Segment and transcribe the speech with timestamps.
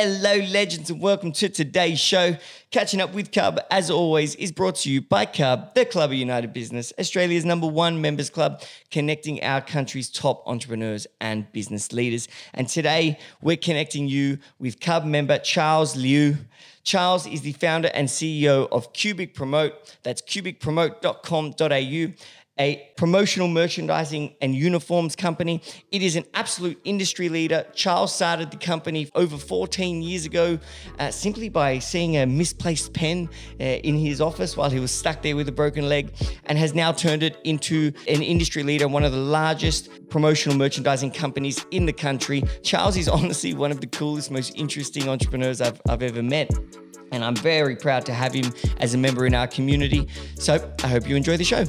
[0.00, 2.36] Hello, legends, and welcome to today's show.
[2.70, 6.16] Catching up with Cub, as always, is brought to you by Cub, the Club of
[6.16, 12.28] United Business, Australia's number one members club, connecting our country's top entrepreneurs and business leaders.
[12.54, 16.36] And today, we're connecting you with Cub member Charles Liu.
[16.84, 19.96] Charles is the founder and CEO of Cubic Promote.
[20.04, 22.14] That's cubicpromote.com.au
[22.58, 25.62] a promotional merchandising and uniforms company.
[25.92, 27.64] It is an absolute industry leader.
[27.74, 30.58] Charles started the company over 14 years ago
[30.98, 33.28] uh, simply by seeing a misplaced pen
[33.60, 36.12] uh, in his office while he was stuck there with a broken leg
[36.46, 41.12] and has now turned it into an industry leader, one of the largest promotional merchandising
[41.12, 42.42] companies in the country.
[42.62, 46.50] Charles is honestly one of the coolest, most interesting entrepreneurs I've, I've ever met.
[47.10, 50.08] And I'm very proud to have him as a member in our community.
[50.34, 51.64] So I hope you enjoy the show.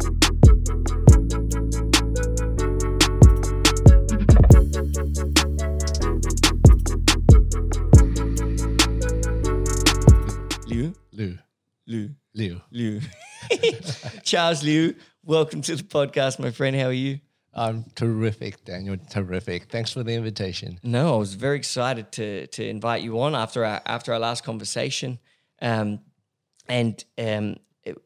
[0.00, 0.08] Liu,
[11.12, 11.38] Liu.
[11.86, 12.60] Liu, Liu.
[12.70, 13.00] Liu.
[14.22, 16.74] Charles Liu, welcome to the podcast, my friend.
[16.74, 17.20] How are you?
[17.52, 18.96] I'm terrific, Daniel.
[19.10, 19.64] Terrific.
[19.64, 20.80] Thanks for the invitation.
[20.82, 24.44] No, I was very excited to to invite you on after our after our last
[24.44, 25.18] conversation.
[25.60, 26.00] Um,
[26.70, 27.56] and um,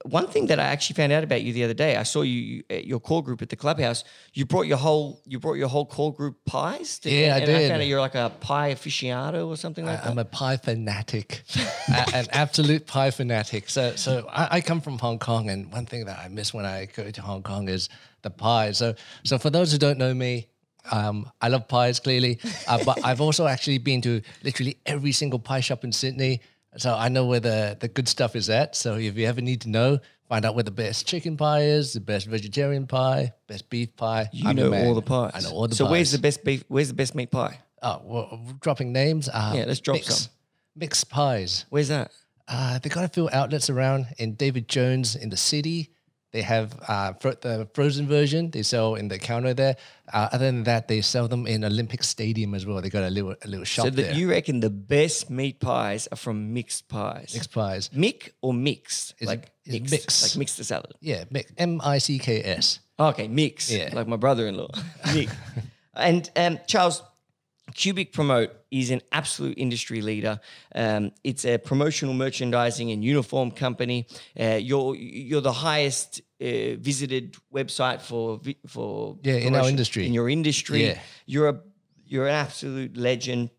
[0.04, 2.64] one thing that I actually found out about you the other day, I saw you
[2.70, 4.04] at your core group at the clubhouse.
[4.32, 7.00] You brought your whole you brought your whole core group pies.
[7.02, 7.54] Yeah, I and did.
[7.56, 10.10] I found out you're like a pie aficionado or something like I, that.
[10.10, 11.42] I'm a pie fanatic,
[11.88, 13.68] a- an absolute pie fanatic.
[13.70, 16.64] So, so I, I come from Hong Kong, and one thing that I miss when
[16.64, 17.88] I go to Hong Kong is
[18.22, 18.72] the pie.
[18.72, 20.48] So, so for those who don't know me,
[20.92, 25.38] um, I love pies clearly, uh, but I've also actually been to literally every single
[25.38, 26.40] pie shop in Sydney.
[26.76, 28.74] So I know where the, the good stuff is at.
[28.76, 31.92] So if you ever need to know, find out where the best chicken pie is,
[31.92, 34.28] the best vegetarian pie, best beef pie.
[34.32, 34.86] you I'm know man.
[34.86, 35.32] all the pies.
[35.34, 35.88] I know all the so pies.
[35.88, 36.64] So where's the best beef?
[36.68, 37.60] Where's the best meat pie?
[37.82, 39.28] Oh, well, dropping names.
[39.32, 40.32] Uh, Yeah, let's drop mix, some.
[40.74, 41.66] Mixed pies.
[41.70, 42.10] Where's that?
[42.48, 45.90] Uh, they got a few outlets around in David Jones in the city.
[46.34, 48.50] They have uh, the frozen version.
[48.50, 49.76] They sell in the counter there.
[50.12, 52.82] Uh, other than that, they sell them in Olympic Stadium as well.
[52.82, 56.08] They got a little a little shop So that you reckon the best meat pies
[56.10, 57.34] are from mixed pies?
[57.34, 57.88] Mixed pies.
[57.90, 59.14] Mick or mixed?
[59.20, 60.22] Is- like is mixed, mix.
[60.24, 60.94] like mixed the salad.
[61.00, 61.22] Yeah,
[61.56, 62.80] M I C K S.
[62.98, 63.70] Okay, mix.
[63.70, 63.90] Yeah.
[63.92, 64.70] Like my brother-in-law,
[65.14, 65.30] Mick.
[65.94, 67.00] and um, Charles,
[67.72, 70.38] Cubic Promote is an absolute industry leader.
[70.74, 74.06] Um, it's a promotional merchandising and uniform company.
[74.38, 80.06] Uh, you're you're the highest uh, visited website for for Yeah, in our industry.
[80.06, 80.98] In your industry, Yeah.
[81.26, 81.60] you're a
[82.06, 83.50] you're an absolute legend.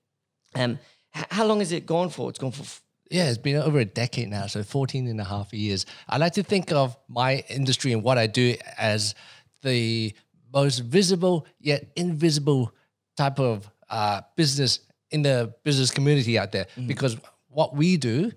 [0.53, 0.77] Um,
[1.15, 2.29] h- how long has it gone for?
[2.29, 5.23] It's gone for f- Yeah, it's been over a decade now, so 14 and a
[5.23, 5.85] half years.
[6.07, 9.15] I like to think of my industry and what I do as
[9.63, 10.13] the
[10.53, 12.71] most visible yet invisible
[13.17, 14.79] type of uh, business
[15.11, 16.67] in the business community out there.
[16.87, 17.17] Because
[17.49, 18.31] what we do,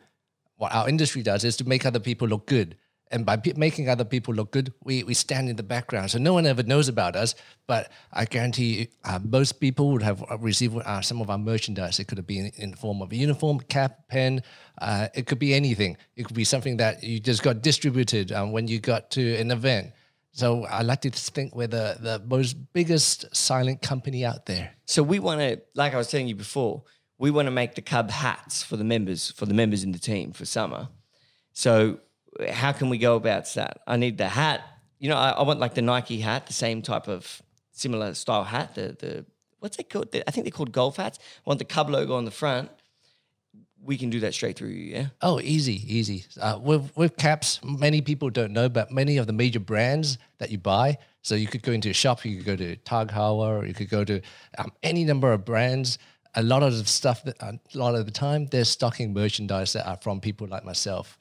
[0.57, 2.77] what our industry does, is to make other people look good.
[3.11, 6.11] And by making other people look good, we, we stand in the background.
[6.11, 7.35] So no one ever knows about us.
[7.67, 11.99] But I guarantee you, uh, most people would have received uh, some of our merchandise.
[11.99, 14.43] It could have been in the form of a uniform, cap, pen.
[14.81, 15.97] Uh, it could be anything.
[16.17, 19.51] It could be something that you just got distributed um, when you got to an
[19.51, 19.93] event.
[20.33, 24.73] So I like to think we're the, the most biggest silent company out there.
[24.85, 26.85] So we want to, like I was telling you before,
[27.19, 29.99] we want to make the Cub hats for the members, for the members in the
[29.99, 30.89] team for summer.
[31.53, 31.99] So
[32.51, 33.81] how can we go about that?
[33.87, 34.63] I need the hat.
[35.01, 38.45] You know, I, I want like the Nike hat, the same type of similar style
[38.45, 38.75] hat.
[38.75, 39.27] The the
[39.59, 40.13] what's it called?
[40.13, 41.19] The- I think they're called golf hats.
[41.21, 42.71] I want the Cub logo on the front.
[43.83, 45.07] We can do that straight through you, yeah.
[45.23, 46.25] Oh, easy, easy.
[46.41, 50.51] Uh, with with caps, many people don't know, but many of the major brands that
[50.51, 50.99] you buy.
[51.23, 53.75] So you could go into a shop, you could go to Tag Heuer, or you
[53.75, 54.21] could go to
[54.59, 55.99] um, any number of brands.
[56.35, 59.87] A lot of the stuff that a lot of the time they're stocking merchandise that
[59.87, 61.17] are from people like myself.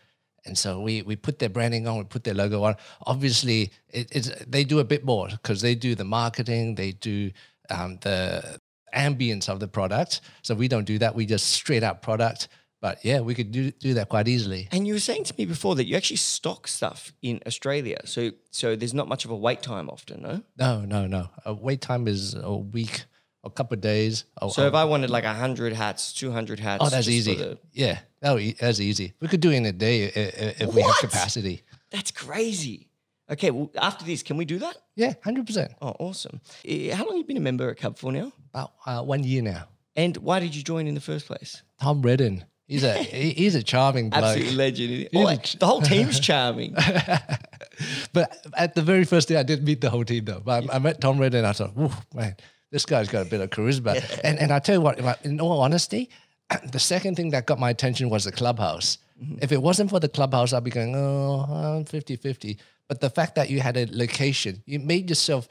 [0.46, 2.76] And so we we put their branding on, we put their logo on.
[3.06, 7.32] Obviously, it, it's they do a bit more because they do the marketing, they do
[7.70, 8.60] um, the
[8.96, 10.22] ambience of the product.
[10.42, 11.16] So we don't do that.
[11.16, 12.48] We just straight out product.
[12.80, 14.68] But yeah, we could do do that quite easily.
[14.72, 17.98] And you were saying to me before that you actually stock stuff in Australia.
[18.06, 20.42] So so there's not much of a wait time often, no?
[20.58, 21.30] No, no, no.
[21.46, 23.06] A wait time is a week,
[23.44, 24.26] a couple of days.
[24.42, 26.84] Oh, So if I wanted like 100 hats, 200 hats.
[26.86, 27.36] oh, that's easy.
[27.36, 29.14] the- yeah, that that's easy.
[29.22, 31.64] We could do it in a day i- i- if we have capacity.
[31.90, 32.90] That's crazy.
[33.30, 34.78] Okay, well, after this, can we do that?
[34.96, 35.72] Yeah, hundred percent.
[35.82, 36.40] Oh, awesome.
[36.64, 38.32] How long have you been a member at Cub for now?
[38.54, 39.66] About uh, one year now.
[39.96, 41.64] And why did you join in the first place?
[41.82, 42.46] Tom Redden.
[42.68, 44.24] He's a he's a charming bloke.
[44.24, 45.10] Absolute legend.
[45.16, 46.76] Oh, the whole team's charming.
[48.12, 50.42] But at the very first day, I didn't meet the whole team though.
[50.44, 51.40] But I, I met Tom Redden.
[51.40, 52.36] and I thought, "Whoa, man,
[52.72, 55.62] this guy's got a bit of charisma." and and I tell you what, in all
[55.62, 56.10] honesty,
[56.72, 58.98] the second thing that got my attention was the clubhouse.
[59.22, 59.38] Mm-hmm.
[59.42, 62.58] If it wasn't for the clubhouse, I'd be going, oh, I'm 50 50.
[62.88, 65.48] But the fact that you had a location, you made yourself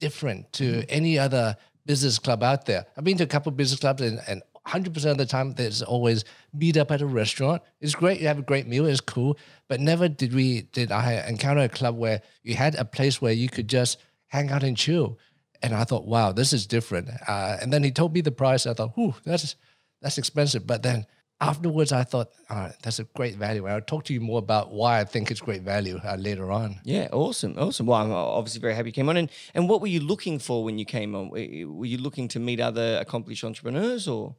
[0.00, 0.80] different to mm-hmm.
[0.88, 1.56] any other
[1.86, 2.86] business club out there.
[2.96, 5.82] I've been to a couple of business clubs and, and 100% of the time there's
[5.82, 7.62] always meet up at a restaurant.
[7.80, 8.20] It's great.
[8.20, 8.86] You have a great meal.
[8.86, 9.38] It's cool.
[9.68, 13.32] But never did we, did I encounter a club where you had a place where
[13.32, 15.18] you could just hang out and chill.
[15.62, 17.10] And I thought, wow, this is different.
[17.26, 18.66] Uh, and then he told me the price.
[18.66, 19.56] I thought, whew, that's,
[20.00, 20.66] that's expensive.
[20.66, 21.06] But then
[21.40, 23.66] afterwards, I thought, all right, that's a great value.
[23.66, 26.80] I'll talk to you more about why I think it's great value uh, later on.
[26.84, 27.86] Yeah, awesome, awesome.
[27.86, 29.16] Well, I'm obviously very happy you came on.
[29.16, 31.30] And and what were you looking for when you came on?
[31.30, 34.36] Were you looking to meet other accomplished entrepreneurs, or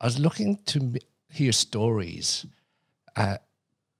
[0.00, 0.94] I was looking to
[1.28, 2.46] hear stories,
[3.16, 3.36] uh,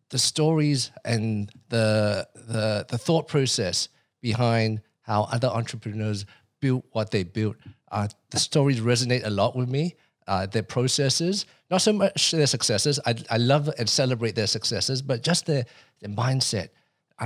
[0.08, 3.88] the stories and the, the the thought process
[4.20, 6.26] behind how other entrepreneurs
[6.60, 7.56] built what they built.
[7.90, 9.94] Uh, the stories resonate a lot with me.
[10.26, 13.00] Uh, their processes, not so much their successes.
[13.04, 15.64] I, I love and celebrate their successes, but just their,
[16.00, 16.68] their mindset.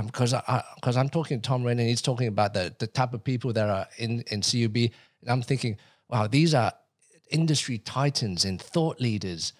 [0.05, 3.13] Because I, because I'm talking to Tom Wren and he's talking about the the type
[3.13, 5.77] of people that are in in CUB, and I'm thinking,
[6.09, 6.73] wow, these are
[7.29, 9.53] industry titans and thought leaders.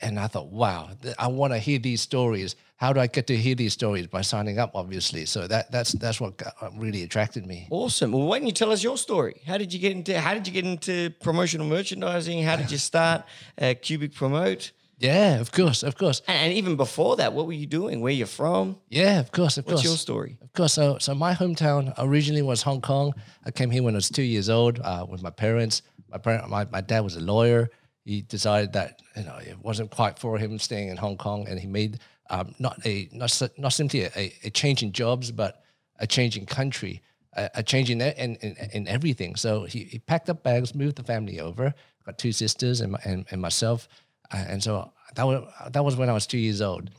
[0.00, 2.54] And I thought, wow, I want to hear these stories.
[2.76, 4.06] How do I get to hear these stories?
[4.06, 5.26] By signing up, obviously.
[5.26, 7.66] So that that's that's what got, uh, really attracted me.
[7.70, 8.12] awesome?
[8.12, 9.40] Well, why don't you tell us your story?
[9.44, 12.44] How did you get into How did you get into promotional merchandising?
[12.44, 13.24] How did you start
[13.60, 14.70] uh, Cubic Promote?
[15.00, 16.22] Yeah, of course, of course.
[16.26, 18.00] And, and even before that, what were you doing?
[18.00, 18.76] Where you're from?
[18.88, 19.78] Yeah, of course, of What's course.
[19.78, 20.38] What's your story?
[20.42, 20.72] Of course.
[20.72, 23.14] So, so my hometown originally was Hong Kong.
[23.44, 25.82] I came here when I was two years old uh, with my parents.
[26.10, 27.70] My parent, my, my dad was a lawyer.
[28.04, 31.60] He decided that you know it wasn't quite for him staying in Hong Kong, and
[31.60, 31.98] he made
[32.30, 35.62] um, not a not not simply a, a change in jobs, but
[35.98, 37.02] a change in country,
[37.34, 39.36] a, a change in, in in in everything.
[39.36, 41.74] So he, he packed up bags, moved the family over.
[42.06, 43.88] Got two sisters and and, and myself,
[44.32, 46.90] uh, and so that was that was when I was two years old.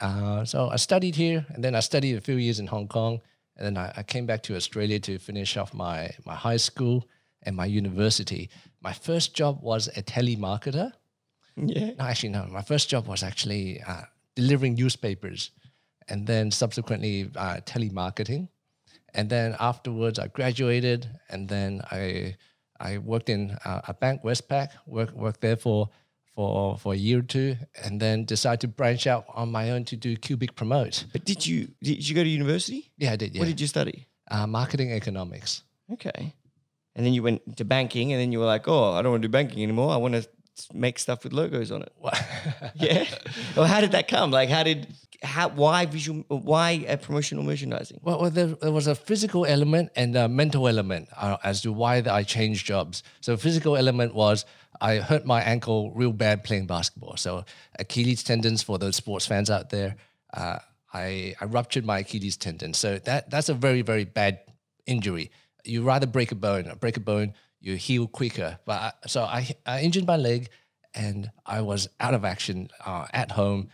[0.00, 3.20] Uh, so I studied here, and then I studied a few years in Hong Kong,
[3.56, 7.06] and then I, I came back to Australia to finish off my my high school
[7.44, 8.48] and my university.
[8.80, 10.92] My first job was a telemarketer.
[11.56, 11.92] Yeah.
[11.98, 12.46] No, actually, no.
[12.46, 14.02] My first job was actually uh,
[14.36, 15.50] delivering newspapers,
[16.08, 18.48] and then subsequently uh, telemarketing.
[19.14, 22.36] And then afterwards, I graduated, and then I
[22.80, 24.68] I worked in uh, a bank, Westpac.
[24.86, 25.90] Worked worked there for
[26.34, 29.84] for for a year or two, and then decided to branch out on my own
[29.84, 31.04] to do Cubic Promote.
[31.12, 32.90] But did you did you go to university?
[32.96, 33.34] Yeah, I did.
[33.34, 34.06] Yeah, What did you study?
[34.30, 35.62] uh, marketing economics.
[35.92, 36.32] Okay.
[36.94, 39.22] And then you went to banking, and then you were like, "Oh, I don't want
[39.22, 39.92] to do banking anymore.
[39.92, 40.28] I want to
[40.74, 41.92] make stuff with logos on it."
[42.74, 43.06] Yeah.
[43.56, 44.30] well, how did that come?
[44.30, 44.86] Like, how did
[45.22, 48.00] how why visual why uh, promotional merchandising?
[48.02, 51.72] Well, well there, there was a physical element and a mental element uh, as to
[51.72, 53.02] why I changed jobs.
[53.20, 54.44] So, physical element was
[54.80, 57.16] I hurt my ankle real bad playing basketball.
[57.16, 57.44] So,
[57.78, 59.96] Achilles tendons for those sports fans out there.
[60.34, 60.58] Uh,
[60.92, 62.74] I, I ruptured my Achilles tendon.
[62.74, 64.40] So that that's a very very bad
[64.86, 65.30] injury.
[65.64, 66.70] You rather break a bone.
[66.80, 68.58] Break a bone, you heal quicker.
[68.64, 70.48] But I, so I, I injured my leg,
[70.94, 73.68] and I was out of action uh, at home,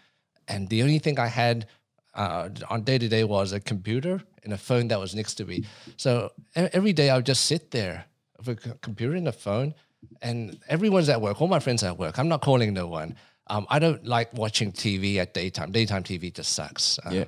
[0.47, 1.67] and the only thing I had
[2.15, 5.45] uh, on day to day was a computer and a phone that was next to
[5.45, 5.65] me.
[5.97, 8.05] So every day I would just sit there
[8.47, 9.75] with a computer and a phone,
[10.23, 11.41] and everyone's at work.
[11.41, 12.19] All my friends are at work.
[12.19, 13.17] I'm not calling no one.
[13.51, 15.73] Um, I don't like watching TV at daytime.
[15.73, 16.99] Daytime TV just sucks.
[17.05, 17.25] Um, Yeah.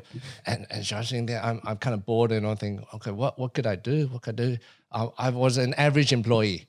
[0.47, 2.87] And and so I was sitting there, I'm, I'm kind of bored and I'm thinking,
[2.95, 4.07] okay, what what could I do?
[4.09, 4.59] What could I do?
[4.93, 6.67] Um, I was an average employee.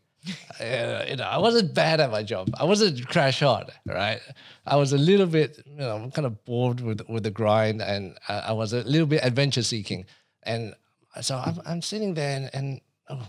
[0.59, 2.49] Uh, you know, I wasn't bad at my job.
[2.59, 4.21] I wasn't crash hard, right?
[4.67, 7.81] I was a little bit, you know, I'm kind of bored with with the grind,
[7.81, 10.05] and I, I was a little bit adventure seeking,
[10.43, 10.75] and
[11.21, 13.27] so I'm, I'm sitting there, and, and oh,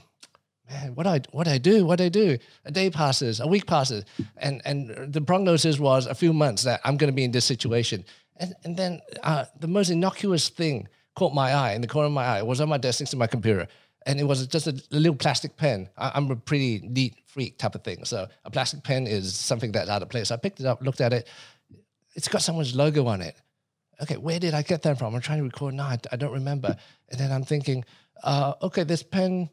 [0.73, 2.39] man, what I what I do, what do I do.
[2.65, 4.05] A day passes, a week passes,
[4.37, 7.45] and and the prognosis was a few months that I'm going to be in this
[7.45, 8.05] situation,
[8.37, 12.13] and and then uh, the most innocuous thing caught my eye in the corner of
[12.13, 12.39] my eye.
[12.39, 13.69] It was on my desk next to my computer,
[14.07, 15.89] and it was just a, little plastic pen.
[15.97, 19.73] I, I'm a pretty neat freak type of thing, so a plastic pen is something
[19.73, 20.31] that's out of place.
[20.31, 21.29] I picked it up, looked at it.
[22.15, 23.37] It's got someone's logo on it
[24.03, 25.15] okay, where did I get that from?
[25.15, 25.75] I'm trying to record.
[25.75, 26.77] No, I, I don't remember.
[27.11, 27.85] And then I'm thinking,
[28.23, 29.49] uh, okay, this pen,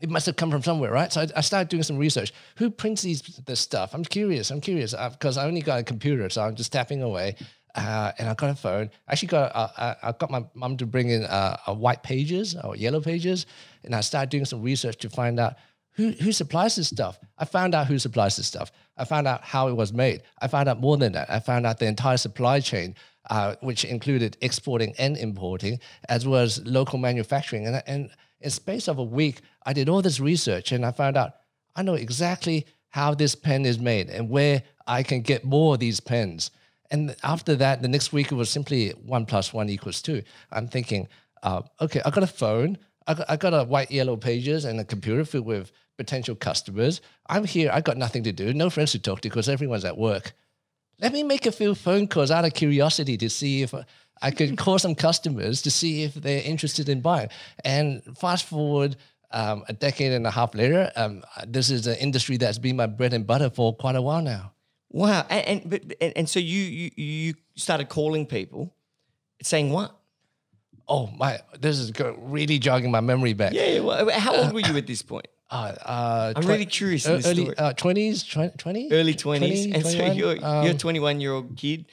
[0.00, 1.12] it must have come from somewhere, right?
[1.12, 2.32] So I, I started doing some research.
[2.56, 3.94] Who prints these this stuff?
[3.94, 4.50] I'm curious.
[4.50, 7.36] I'm curious because I only got a computer, so I'm just tapping away.
[7.74, 8.90] Uh, and I got a phone.
[9.08, 12.56] Actually got uh, I, I got my mom to bring in uh, a white pages
[12.56, 13.46] or yellow pages,
[13.84, 15.54] and I started doing some research to find out
[15.92, 17.18] who who supplies this stuff.
[17.38, 18.72] I found out who supplies this stuff.
[18.96, 20.22] I found out how it was made.
[20.40, 21.30] I found out more than that.
[21.30, 22.96] I found out the entire supply chain,
[23.28, 25.78] uh, which included exporting and importing,
[26.08, 27.66] as well as local manufacturing.
[27.66, 28.10] And and
[28.40, 31.34] in space of a week, I did all this research, and I found out
[31.76, 35.80] I know exactly how this pen is made and where I can get more of
[35.80, 36.50] these pens.
[36.90, 40.22] And after that, the next week it was simply one plus one equals two.
[40.50, 41.06] I'm thinking,
[41.42, 44.80] uh, okay, I got a phone, I got, I got a white yellow pages and
[44.80, 47.00] a computer filled with potential customers.
[47.28, 49.96] I'm here, I got nothing to do, no friends to talk to because everyone's at
[49.96, 50.32] work.
[50.98, 53.72] Let me make a few phone calls out of curiosity to see if
[54.22, 57.28] I could call some customers to see if they're interested in buying.
[57.64, 58.96] And fast forward
[59.30, 62.86] um, a decade and a half later, um, this is an industry that's been my
[62.86, 64.52] bread and butter for quite a while now.
[64.90, 65.24] Wow.
[65.30, 68.74] And and, but, and, and so you, you you started calling people,
[69.42, 69.94] saying what?
[70.88, 71.38] Oh my!
[71.60, 73.52] This is really jogging my memory back.
[73.52, 73.78] Yeah.
[73.78, 75.28] well, how old were you at this point?
[75.52, 78.92] Uh, uh, I'm really curious early uh, 20s, 20?
[78.92, 81.86] Early twenties, 20, and so you're you're Um, a 21 year old kid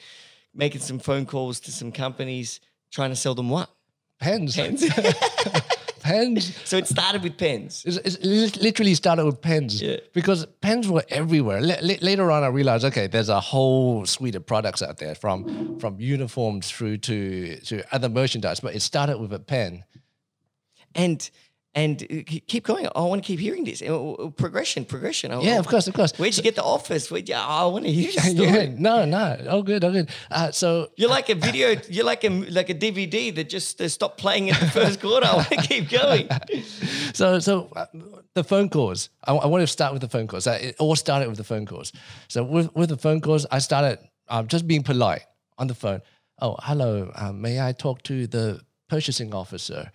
[0.54, 3.70] making some phone calls to some companies trying to sell them what
[4.20, 4.56] pens.
[4.56, 4.84] pens.
[6.00, 6.56] pens.
[6.64, 7.84] so it started with pens.
[7.86, 9.96] It's, it's literally started with pens Yeah.
[10.14, 11.60] because pens were everywhere.
[11.60, 15.78] La- later on, I realized okay, there's a whole suite of products out there from
[15.78, 19.84] from uniforms through to to other merchandise, but it started with a pen.
[20.94, 21.28] And
[21.82, 22.06] and uh,
[22.52, 22.84] keep going.
[22.86, 25.28] I want to keep hearing this Uh, uh, progression, progression.
[25.32, 26.12] I- Yeah, of course, of course.
[26.18, 27.04] Where'd you get the office?
[27.10, 28.48] Where'd you, I want to hear the story.
[28.48, 30.08] yeah, no, no, all good, all good.
[30.38, 30.68] Uh, so
[31.00, 31.66] You're like a video.
[31.94, 35.26] You're like a like a DVD that just uh, stopped playing at the first quarter.
[35.32, 36.26] I want to keep going.
[37.20, 37.86] so so uh,
[38.34, 39.10] the phone calls.
[39.26, 40.46] I, I want to start with the phone calls.
[40.46, 41.92] It all started with the phone calls.
[42.28, 45.22] So with with the phone calls, I started um, just being polite
[45.58, 46.00] on the phone.
[46.40, 47.10] Oh, hello.
[47.14, 49.90] Um, may I talk to the purchasing officer?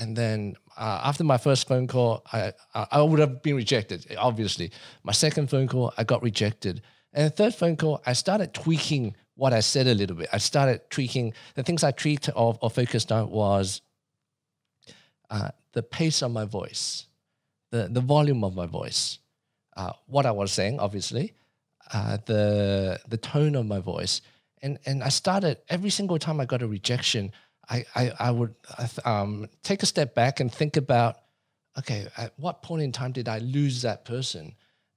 [0.00, 4.06] And then uh, after my first phone call, I, I would have been rejected.
[4.16, 4.70] Obviously,
[5.02, 6.82] my second phone call, I got rejected.
[7.12, 10.28] And the third phone call, I started tweaking what I said a little bit.
[10.32, 13.82] I started tweaking the things I tweaked or, or focused on was
[15.30, 17.06] uh, the pace of my voice,
[17.72, 19.18] the, the volume of my voice,
[19.76, 21.34] uh, what I was saying, obviously,
[21.92, 24.20] uh, the the tone of my voice,
[24.60, 27.32] and and I started every single time I got a rejection,
[27.70, 28.54] I I, I would
[29.04, 31.16] um, take a step back and think about,
[31.78, 34.54] okay, at what point in time did I lose that person?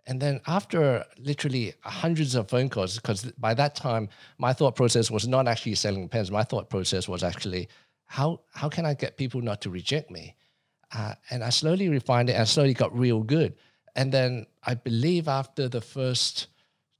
[0.07, 5.11] And then after literally hundreds of phone calls, because by that time my thought process
[5.11, 6.31] was not actually selling pens.
[6.31, 7.69] My thought process was actually
[8.05, 10.35] how how can I get people not to reject me?
[10.93, 13.55] Uh, and I slowly refined it and slowly got real good.
[13.95, 16.47] And then I believe after the first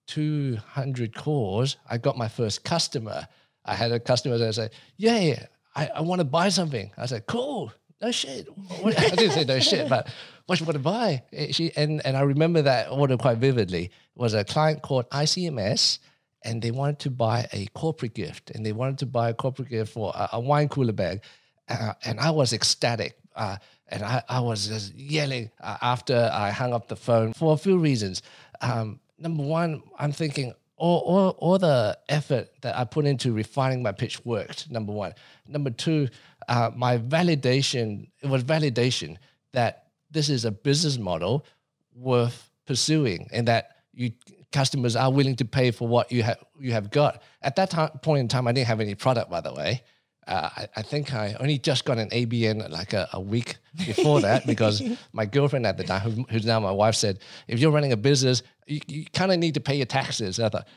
[0.07, 3.27] 200 calls, I got my first customer.
[3.65, 6.91] I had a customer that said, Yeah, I, I want to buy something.
[6.97, 8.47] I said, Cool, no shit.
[8.81, 10.09] What- I didn't say no shit, but
[10.45, 11.23] what you want to buy?
[11.51, 13.85] She, and, and I remember that order quite vividly.
[13.85, 15.99] It was a client called ICMS
[16.43, 19.69] and they wanted to buy a corporate gift and they wanted to buy a corporate
[19.69, 21.21] gift for a, a wine cooler bag.
[21.69, 23.15] Uh, and I was ecstatic.
[23.35, 27.53] Uh, and I, I was just yelling uh, after I hung up the phone for
[27.53, 28.21] a few reasons.
[28.61, 33.83] Um, number one, I'm thinking all, all, all the effort that I put into refining
[33.83, 35.13] my pitch worked, number one.
[35.47, 36.09] Number two,
[36.47, 39.17] uh, my validation, it was validation
[39.53, 41.45] that this is a business model
[41.93, 44.11] worth pursuing and that you
[44.51, 47.21] customers are willing to pay for what you have you have got.
[47.43, 49.83] At that time, point in time, I didn't have any product, by the way.
[50.27, 54.21] Uh, I, I think I only just got an ABN like a, a week before
[54.21, 54.81] that because
[55.13, 57.97] my girlfriend at the time, who, who's now my wife, said, if you're running a
[57.97, 60.39] business, you, you kind of need to pay your taxes.
[60.39, 60.67] I thought,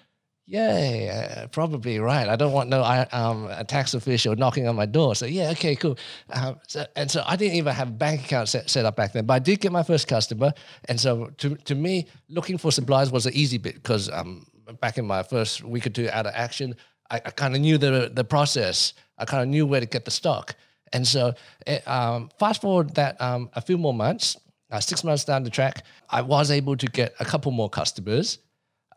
[0.46, 2.28] yeah, uh, probably right.
[2.28, 5.14] I don't want no I- um, a tax official knocking on my door.
[5.14, 5.96] So yeah, okay, cool.
[6.30, 9.12] Um, so, and so I didn't even have a bank account set, set up back
[9.12, 10.52] then, but I did get my first customer.
[10.86, 14.46] And so to, to me, looking for supplies was an easy bit because um,
[14.80, 16.76] back in my first week or two out of action,
[17.10, 18.92] I, I kind of knew the the process.
[19.18, 20.56] I kind of knew where to get the stock.
[20.92, 21.34] And so
[21.66, 24.36] it, um, fast forward that um, a few more months,
[24.70, 28.38] uh, six months down the track, I was able to get a couple more customers.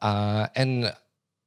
[0.01, 0.93] Uh, and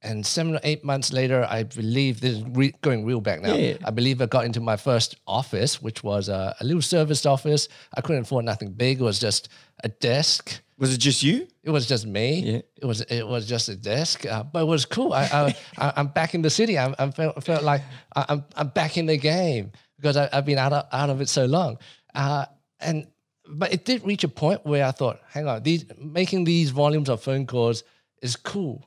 [0.03, 3.53] and seven or eight months later, I believe this is re- going real back now.
[3.53, 3.77] Yeah.
[3.85, 7.67] I believe I got into my first office, which was a, a little serviced office.
[7.95, 8.99] I couldn't afford nothing big.
[8.99, 9.49] It was just
[9.83, 10.61] a desk.
[10.77, 11.47] Was it just you?
[11.63, 12.39] It was just me.
[12.39, 12.61] Yeah.
[12.81, 15.13] It was it was just a desk, uh, but it was cool.
[15.13, 16.79] I, I, I'm back in the city.
[16.79, 17.83] I, I felt felt like
[18.15, 21.21] I, I'm I'm back in the game because I, I've been out of out of
[21.21, 21.77] it so long.
[22.15, 22.45] Uh,
[22.79, 23.05] and
[23.47, 27.09] but it did reach a point where I thought, hang on, these making these volumes
[27.09, 27.83] of phone calls
[28.23, 28.83] is cool,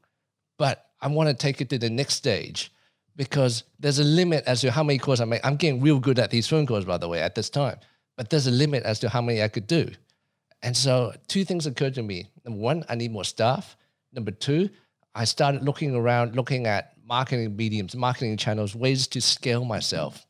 [0.58, 2.72] but I want to take it to the next stage
[3.14, 5.44] because there's a limit as to how many calls I make.
[5.44, 7.76] I'm getting real good at these phone calls, by the way, at this time.
[8.16, 9.90] But there's a limit as to how many I could do.
[10.62, 12.28] And so two things occurred to me.
[12.42, 13.76] Number one, I need more staff.
[14.14, 14.70] Number two,
[15.14, 20.26] I started looking around, looking at marketing mediums, marketing channels, ways to scale myself.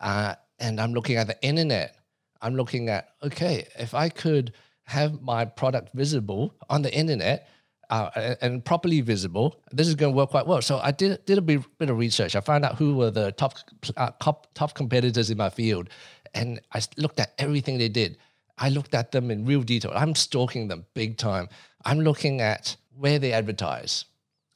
[0.00, 1.96] Uh, and I'm looking at the internet.
[2.42, 7.48] I'm looking at, okay, if I could have my product visible on the internet,
[7.90, 10.62] uh, and- properly visible, this is going to work quite well.
[10.62, 12.36] So I did did a bit, bit of research.
[12.36, 13.54] I found out who were the top
[13.96, 15.88] uh, top, top competitors in my field,
[16.34, 18.16] and I looked at everything they did.
[18.58, 19.92] I looked at them in real detail.
[19.94, 21.48] I'm stalking them big time.
[21.84, 24.04] I'm looking at where they advertise.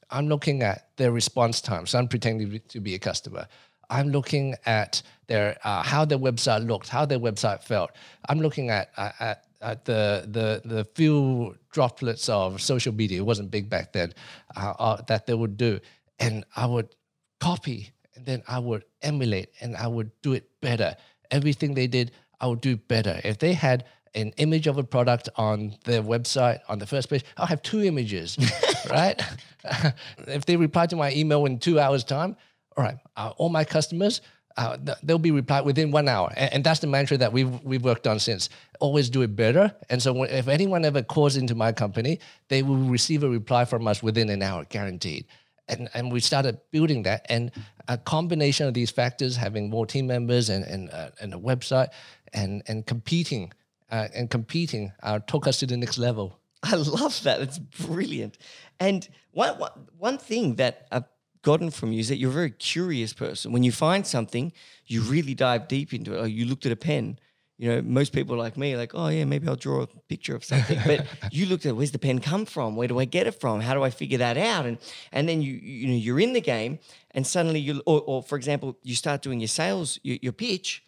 [0.09, 1.85] I'm looking at their response time.
[1.85, 3.47] So I'm pretending to be- to be a customer.
[3.91, 7.91] I'm looking at their uh, how their website looked, how their website felt.
[8.27, 13.19] I'm looking at uh, at, at the the the few droplets of social media.
[13.19, 14.13] It wasn't big back then
[14.55, 15.79] uh, uh, that they would do,
[16.19, 16.95] and I would
[17.39, 20.95] copy, and then I would emulate, and I would do it better.
[21.31, 23.19] Everything they did, I would do better.
[23.23, 23.85] If they had
[24.15, 27.83] an image of a product on their website on the first page, I'll have two
[27.83, 28.37] images,
[28.89, 29.21] right?
[30.27, 32.35] if they reply to my email in two hours' time,
[32.75, 34.21] all right, uh, all my customers,
[34.59, 37.63] uh, th- they'll be replied within one hour, and, and that's the mantra that we've
[37.63, 38.49] we've worked on since.
[38.79, 42.75] Always do it better, and so if anyone ever calls into my company, they will
[42.97, 45.25] receive a reply from us within an hour, guaranteed.
[45.69, 47.51] And, and we started building that, and
[47.87, 51.89] a combination of these factors, having more team members and and, uh, and a website,
[52.33, 53.53] and and competing,
[53.91, 56.37] uh, and competing, uh, took us to the next level.
[56.63, 57.39] I love that.
[57.39, 58.37] It's brilliant.
[58.79, 61.05] And one, one, one thing that I've
[61.41, 63.51] gotten from you is that you're a very curious person.
[63.51, 64.51] When you find something,
[64.85, 66.21] you really dive deep into it.
[66.21, 67.19] Like you looked at a pen.
[67.57, 70.45] You know, most people like me, like, oh yeah, maybe I'll draw a picture of
[70.45, 70.79] something.
[70.85, 72.77] But you looked at where's the pen come from?
[72.77, 73.59] Where do I get it from?
[73.59, 74.65] How do I figure that out?
[74.65, 74.77] And
[75.11, 76.79] and then you you know you're in the game,
[77.11, 80.85] and suddenly you or, or for example, you start doing your sales, your, your pitch,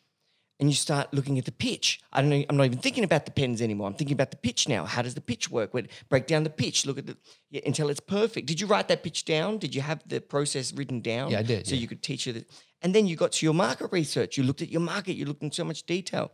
[0.61, 1.99] and you start looking at the pitch.
[2.13, 2.45] I don't know.
[2.47, 3.87] I'm not even thinking about the pens anymore.
[3.87, 4.85] I'm thinking about the pitch now.
[4.85, 5.73] How does the pitch work?
[5.73, 6.85] Wait, break down the pitch.
[6.85, 7.17] Look at the
[7.49, 8.45] yeah, until it's perfect.
[8.45, 9.57] Did you write that pitch down?
[9.57, 11.31] Did you have the process written down?
[11.31, 11.81] Yeah, I did, So yeah.
[11.81, 12.47] you could teach it.
[12.83, 14.37] And then you got to your market research.
[14.37, 15.13] You looked at your market.
[15.13, 16.31] You looked in so much detail.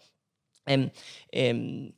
[0.68, 0.92] And
[1.36, 1.94] um,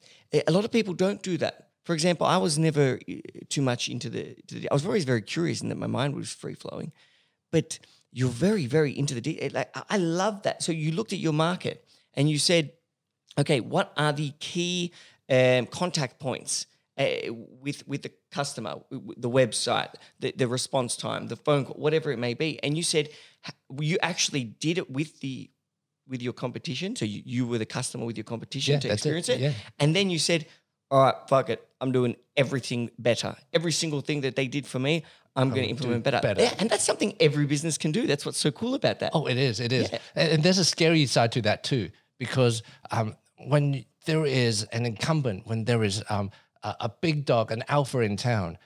[0.48, 1.70] a lot of people don't do that.
[1.84, 3.14] For example, I was never uh,
[3.50, 4.70] too much into the, the.
[4.70, 6.92] I was always very curious, and that my mind was free flowing
[7.52, 7.80] but
[8.12, 9.52] you're very, very into the detail.
[9.54, 10.64] Like I- I love that.
[10.64, 12.72] So you looked at your market and you said,
[13.38, 14.92] okay, what are the key
[15.30, 16.66] um, contact points
[16.98, 17.06] uh,
[17.62, 22.20] with with the customer, the website, the, the response time, the phone call, whatever it
[22.20, 22.62] may be?
[22.64, 23.10] And you said
[23.80, 25.50] you actually did it with the
[26.08, 26.96] with your competition.
[26.96, 29.40] So you, you were the customer with your competition Yeah, to that's it, experience it.
[29.40, 29.54] yeah.
[29.78, 30.48] And then you said,
[30.92, 31.68] all right, fuck it.
[31.82, 33.36] I'm doing everything better.
[33.54, 35.04] Every single thing that they did for me,
[35.36, 36.20] I'm going to implement better.
[36.20, 36.42] better.
[36.42, 38.08] Yeah, and that's something every business can do.
[38.08, 39.12] That's what's so cool about that.
[39.14, 39.60] Oh, it is.
[39.60, 39.92] It is.
[39.92, 40.00] Yeah.
[40.16, 43.16] And, and there's a scary side to that too, because um,
[43.48, 46.32] when there is an incumbent, when there is um,
[46.64, 48.58] a, a big dog, an alpha in town,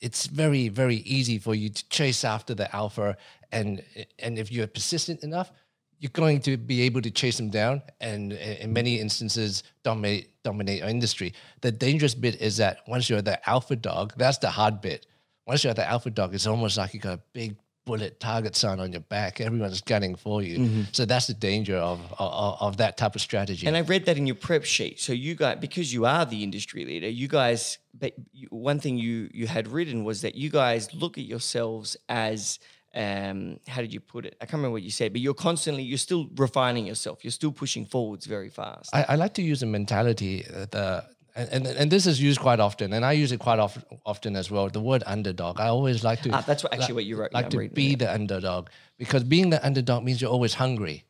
[0.00, 3.16] it's very, very easy for you to chase after the alpha.
[3.50, 3.82] And
[4.18, 5.50] and if you're persistent enough,
[6.00, 10.82] you're going to be able to chase them down and in many instances dominate dominate
[10.82, 11.34] our industry.
[11.60, 15.06] The dangerous bit is that once you're the alpha dog, that's the hard bit.
[15.46, 18.80] Once you're the alpha dog, it's almost like you got a big bullet target sign
[18.80, 19.40] on your back.
[19.42, 20.58] Everyone's gunning for you.
[20.58, 20.82] Mm-hmm.
[20.92, 23.66] So that's the danger of, of of that type of strategy.
[23.66, 25.00] And I read that in your prep sheet.
[25.00, 27.78] So you guys, because you are the industry leader, you guys.
[27.92, 28.14] But
[28.48, 32.58] one thing you you had written was that you guys look at yourselves as.
[32.94, 34.36] Um, how did you put it?
[34.40, 37.24] I can't remember what you said, but you're constantly, you're still refining yourself.
[37.24, 38.94] You're still pushing forwards very fast.
[38.94, 41.04] I, I like to use a mentality uh, the
[41.36, 44.36] and, and and this is used quite often, and I use it quite often often
[44.36, 44.68] as well.
[44.68, 45.60] The word underdog.
[45.60, 46.30] I always like to.
[46.30, 47.32] Ah, that's what, actually what you wrote.
[47.32, 48.00] like Yeah, to reading be it.
[48.00, 51.04] the underdog because being the underdog means you're always hungry,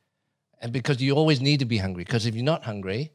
[0.60, 2.04] and because you always need to be hungry.
[2.04, 3.12] Because if you're not hungry,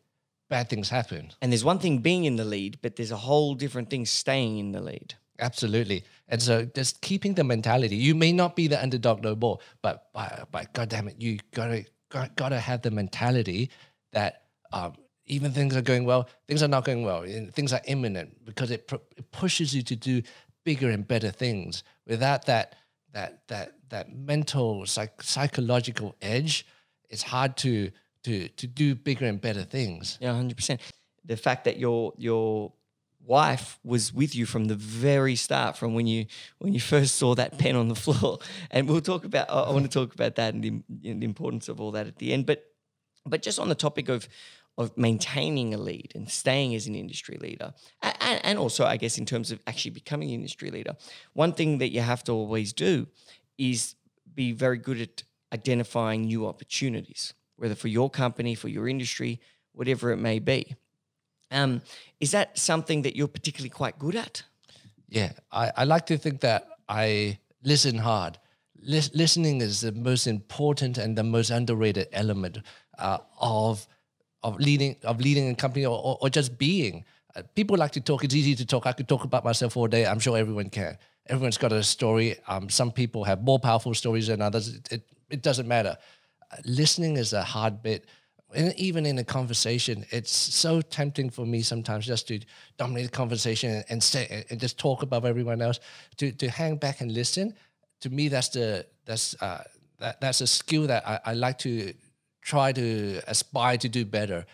[0.50, 1.32] bad things happen.
[1.42, 4.58] And there's one thing being in the lead, but there's a whole different thing staying
[4.58, 5.16] in the lead.
[5.40, 6.04] Absolutely.
[6.28, 7.96] And so just keeping the mentality.
[7.96, 11.86] You may not be the underdog no more, but by, God damn it, you gotta
[12.10, 13.70] got, gotta have the mentality
[14.14, 14.94] that um,
[15.26, 18.90] even things are going well, things are not going well, things are imminent because it,
[19.18, 20.22] it pushes you to do
[20.64, 21.84] bigger and better things.
[22.08, 22.76] Without that
[23.14, 26.66] that that that mental psych- psychological edge,
[27.10, 27.92] it's hard to
[28.24, 30.18] to to do bigger and better things.
[30.22, 30.82] Yeah, hundred percent.
[31.24, 32.72] The fact that your your
[33.26, 36.26] wife was with you from the very start, from when you
[36.60, 38.40] when you first saw that pen on the floor,
[38.72, 39.50] and we'll talk about.
[39.50, 40.70] I want to talk about that and the,
[41.10, 42.46] and the importance of all that at the end.
[42.46, 42.64] But
[43.26, 44.28] but just on the topic of
[44.78, 49.18] of maintaining a lead and staying as an industry leader, and, and also I guess
[49.18, 50.96] in terms of actually becoming an industry leader,
[51.34, 53.08] one thing that you have to always do
[53.58, 53.96] is
[54.34, 59.40] be very good at identifying new opportunities, whether for your company, for your industry,
[59.72, 60.76] whatever it may be.
[61.52, 61.82] Um,
[62.20, 64.44] is that something that you're particularly quite good at?
[65.10, 68.38] Yeah, I, I like to think that I listen hard.
[68.82, 72.60] Lis- listening is the most important and the most underrated element
[72.98, 73.88] uh, of
[74.44, 77.04] of leading of leading a company or, or, or just being.
[77.36, 78.24] Uh, people like to talk.
[78.24, 78.86] It's easy to talk.
[78.86, 80.06] I could talk about myself all day.
[80.06, 80.98] I'm sure everyone can.
[81.28, 82.36] Everyone's got a story.
[82.48, 84.76] Um, some people have more powerful stories than others.
[84.76, 85.98] It, it, it doesn't matter.
[86.52, 88.06] Uh, listening is a hard bit.
[88.54, 92.40] And even in a conversation, it's so tempting for me sometimes just to
[92.78, 95.80] dominate the conversation and, stay and just talk above everyone else.
[96.18, 97.56] To to hang back and listen.
[98.02, 99.64] To me, that's the that's uh,
[100.00, 101.94] that, that's a skill that I, I like to
[102.42, 104.46] try to aspire to do better.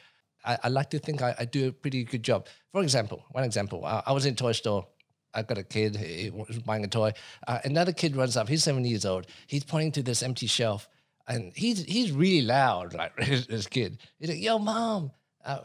[0.45, 2.47] I, I like to think I, I, do a pretty good job.
[2.71, 4.87] For example, one example, I, I was in toy store.
[5.33, 7.13] I got a kid he was buying a toy.
[7.47, 8.49] Uh, another kid runs up.
[8.49, 9.27] He's seven years old.
[9.47, 10.89] He's pointing to this empty shelf,
[11.27, 12.93] and he's he's really loud.
[12.93, 15.11] Like this kid, he's like, "Yo, mom,
[15.45, 15.59] uh,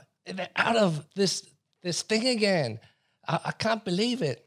[0.56, 1.48] out of this
[1.82, 2.80] this thing again!
[3.26, 4.42] I, I can't believe it."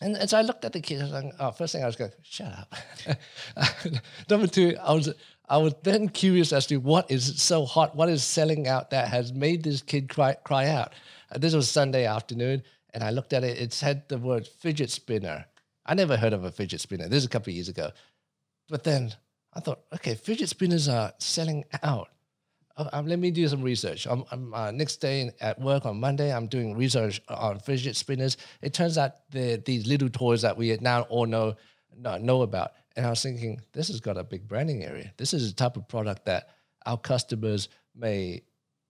[0.00, 1.00] And, and, so I looked at the kid.
[1.00, 2.74] I was like, "Oh, first thing I was going, shut up."
[4.30, 5.12] Number two, I was
[5.48, 9.08] I was then curious as to what is so hot, what is selling out that
[9.08, 10.92] has made this kid cry, cry out.
[11.32, 12.62] Uh, this was Sunday afternoon,
[12.92, 13.58] and I looked at it.
[13.58, 15.46] It said the word fidget spinner.
[15.86, 17.08] I never heard of a fidget spinner.
[17.08, 17.90] This is a couple of years ago.
[18.68, 19.14] But then
[19.58, 22.10] I thought, okay, fidget spinners are selling out.
[22.76, 24.06] Uh, um, let me do some research.
[24.06, 26.32] I'm, I'm uh, next day at work on Monday.
[26.32, 28.36] I'm doing research on fidget spinners.
[28.62, 31.56] It turns out they're these little toys that we now all know
[31.98, 32.70] know about.
[32.94, 35.12] And I was thinking, this has got a big branding area.
[35.16, 36.50] This is a type of product that
[36.86, 38.42] our customers may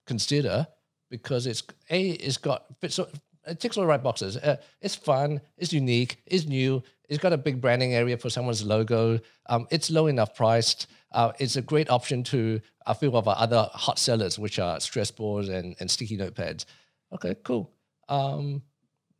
[0.06, 0.66] consider
[1.08, 3.08] because it's a it's got so
[3.46, 4.36] it ticks all the right boxes.
[4.36, 6.82] Uh, it's fun, it's unique, it's new.
[7.08, 9.18] It's got a big branding area for someone's logo.
[9.46, 10.88] Um, it's low enough priced.
[11.12, 14.78] Uh, it's a great option to a few of our other hot sellers, which are
[14.80, 16.66] stress balls and, and sticky notepads.
[17.12, 17.70] Okay, cool.
[18.08, 18.62] Um,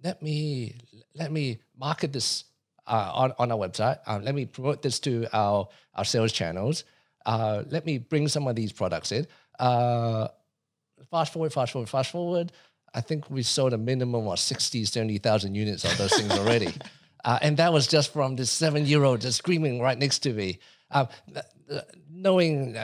[0.02, 0.74] let me
[1.14, 2.44] let me market this
[2.86, 3.98] uh, on, on our website.
[4.06, 6.84] Uh, let me promote this to our, our sales channels.
[7.26, 9.26] Uh, let me bring some of these products in.
[9.58, 10.28] Uh,
[11.10, 12.52] fast forward, fast forward, fast forward.
[12.94, 16.72] I think we sold a minimum of 60, 70,000 units of those things already.
[17.24, 20.32] Uh, and that was just from this seven year old just screaming right next to
[20.32, 20.58] me.
[20.90, 21.06] Uh,
[22.10, 22.76] knowing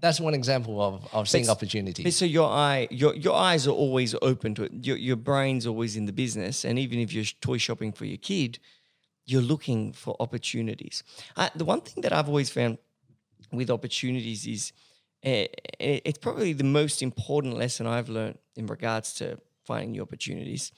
[0.00, 2.16] that's one example of, of seeing opportunities.
[2.16, 4.72] So your eye, your your eyes are always open to it.
[4.82, 8.18] Your your brain's always in the business, and even if you're toy shopping for your
[8.18, 8.58] kid,
[9.24, 11.02] you're looking for opportunities.
[11.36, 12.78] Uh, the one thing that I've always found
[13.52, 14.72] with opportunities is
[15.24, 15.46] uh,
[15.80, 20.72] it's probably the most important lesson I've learned in regards to finding new opportunities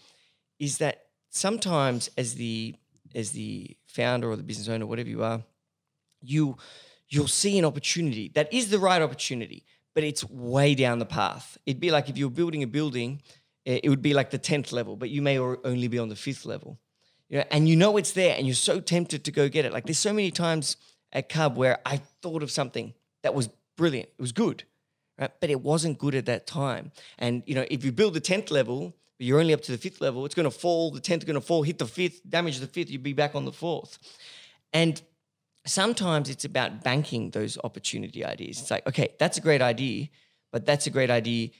[0.59, 2.75] is that sometimes as the
[3.15, 5.43] as the founder or the business owner, whatever you are,
[6.23, 6.57] you
[7.09, 11.57] you'll see an opportunity that is the right opportunity, but it's way down the path.
[11.65, 13.23] It'd be like if you were building a building,
[13.67, 16.17] eh, it would be like the tenth level, but you may only be on the
[16.17, 16.79] fifth level
[17.29, 19.73] you know, and you know it's there and you're so tempted to go get it.
[19.73, 20.77] Like there's so many times
[21.13, 24.09] at Cub where I thought of something that was brilliant.
[24.19, 24.65] It was good,
[25.19, 25.31] right?
[25.41, 26.93] But it wasn't good at that time.
[27.19, 29.79] And, you know, if you build the 10th level, but you're only up to the
[29.79, 32.21] fifth level, it's going to fall, the 10th is going to fall, hit the fifth,
[32.29, 33.99] damage the fifth, You'd be back on the fourth.
[34.73, 35.01] And
[35.67, 38.61] sometimes it's about banking those opportunity ideas.
[38.61, 40.09] It's like, okay, that's a great idea,
[40.53, 41.51] but that's a great idea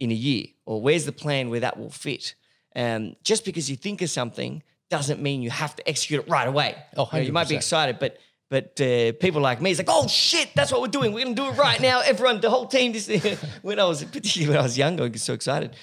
[0.00, 0.46] in a year.
[0.66, 2.34] Or where's the plan where that will fit?
[2.76, 6.48] Um, just because you think of something doesn't mean you have to execute it right
[6.48, 6.76] away.
[6.96, 8.18] Oh, you, know, you might be excited, but
[8.50, 11.12] but uh, people like me, it's like, oh shit, that's what we're doing.
[11.12, 12.00] We're gonna do it right now.
[12.00, 12.92] Everyone, the whole team.
[12.92, 13.08] This
[13.62, 15.74] when I was particularly when I was younger, I was so excited.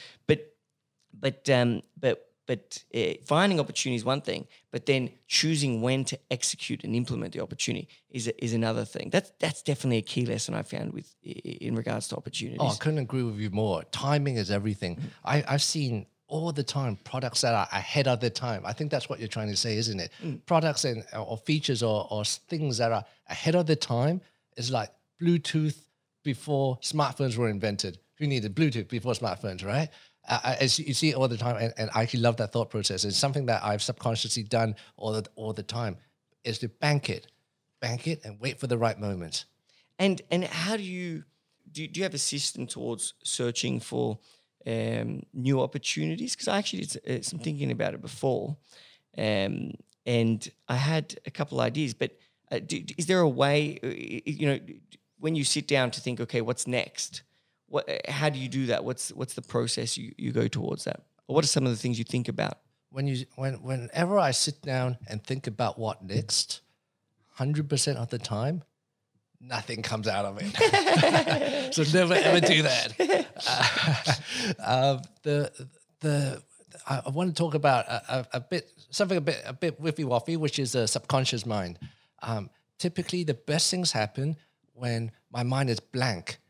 [1.21, 6.19] But um, but but uh, finding opportunity is one thing, but then choosing when to
[6.29, 9.09] execute and implement the opportunity is is another thing.
[9.09, 12.59] That's that's definitely a key lesson I found with in regards to opportunities.
[12.59, 13.83] Oh, I couldn't agree with you more.
[13.91, 14.97] Timing is everything.
[14.97, 15.07] Mm-hmm.
[15.23, 18.63] I, I've seen all the time products that are ahead of the time.
[18.65, 20.11] I think that's what you're trying to say, isn't it?
[20.23, 20.45] Mm.
[20.45, 24.21] Products and or features or, or things that are ahead of the time
[24.57, 24.89] is like
[25.21, 25.77] Bluetooth
[26.23, 27.99] before smartphones were invented.
[28.17, 29.89] Who needed Bluetooth before smartphones, right?
[30.31, 33.03] Uh, as you see all the time, and, and I actually love that thought process.
[33.03, 35.97] It's something that I've subconsciously done all the all the time.
[36.43, 37.27] Is to bank it,
[37.81, 39.45] bank it, and wait for the right moment.
[39.99, 41.25] And and how do you
[41.71, 41.87] do?
[41.87, 44.19] Do you have a system towards searching for?
[44.67, 48.57] um, new opportunities because I actually did uh, some thinking about it before,
[49.17, 49.71] um,
[50.05, 51.93] and I had a couple ideas.
[51.93, 52.17] But
[52.51, 54.59] uh, do, is there a way, uh, you know,
[55.19, 57.23] when you sit down to think, okay, what's next?
[57.71, 58.83] What, how do you do that?
[58.83, 61.03] What's what's the process you, you go towards that?
[61.27, 62.57] Or what are some of the things you think about?
[62.89, 66.59] When you when whenever I sit down and think about what next,
[67.29, 68.63] hundred percent of the time,
[69.39, 71.73] nothing comes out of it.
[71.73, 73.25] so never ever do that.
[74.59, 75.67] Uh, the
[76.01, 76.43] the
[76.85, 80.03] I, want to talk about a, a, a, bit something a bit a bit whiffy
[80.03, 81.79] waffy, which is a subconscious mind.
[82.21, 84.35] Um, typically, the best things happen
[84.73, 86.40] when my mind is blank.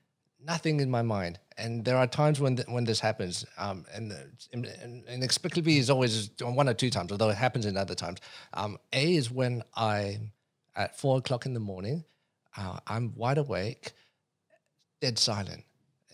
[0.45, 1.39] Nothing in my mind.
[1.57, 4.13] And there are times when th- when this happens, um, and,
[4.51, 8.19] and, inexplicably is always one or two times, although it happens in other times.
[8.53, 10.31] Um, a is when I'm
[10.75, 12.03] at four o'clock in the morning,
[12.57, 13.91] uh, I'm wide awake,
[15.01, 15.63] dead silent.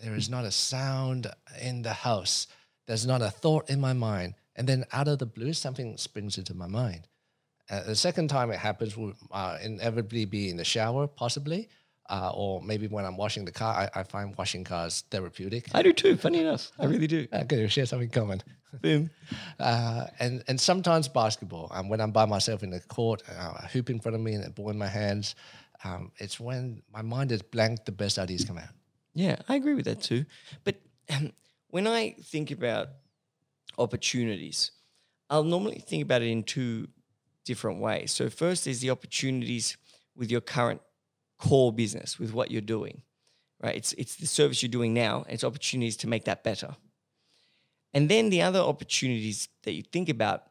[0.02, 1.28] There is not a sound
[1.60, 2.46] in the house.
[2.86, 4.34] There's not a thought in my mind.
[4.54, 7.08] And then out of the blue, something springs into my mind.
[7.70, 11.68] Uh, the second time it happens will uh, inevitably be in the shower, possibly,
[12.08, 13.74] uh, or maybe when I'm washing the car.
[13.74, 15.68] I, I, find washing cars therapeutic.
[15.74, 16.16] I do too.
[16.16, 17.26] Funny enough, I really do.
[17.32, 18.42] Uh, good, we share something common.
[18.82, 19.10] Boom.
[19.58, 21.68] Uh, and and sometimes basketball.
[21.70, 24.34] Um, when I'm by myself in the court, uh, a hoop in front of me
[24.34, 25.34] and a ball in my hands,
[25.84, 27.84] um, it's when my mind is blank.
[27.84, 28.70] The best ideas come out.
[29.14, 30.24] Yeah, I agree with that too.
[30.64, 30.76] But
[31.10, 31.32] um,
[31.68, 32.88] when I think about
[33.76, 34.70] opportunities,
[35.30, 36.88] I'll normally think about it in two
[37.44, 38.12] different ways.
[38.12, 39.76] So first is the opportunities
[40.14, 40.80] with your current
[41.38, 43.02] core business, with what you're doing.
[43.62, 43.76] Right?
[43.76, 46.76] It's it's the service you're doing now, and it's opportunities to make that better.
[47.94, 50.44] And then the other opportunities that you think about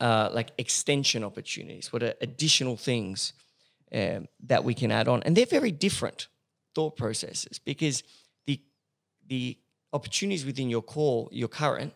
[0.00, 3.32] uh, like extension opportunities, what are additional things
[3.92, 5.22] um, that we can add on.
[5.24, 6.28] And they're very different
[6.74, 8.02] thought processes because
[8.46, 8.60] the
[9.26, 9.58] the
[9.92, 11.92] opportunities within your core, your current,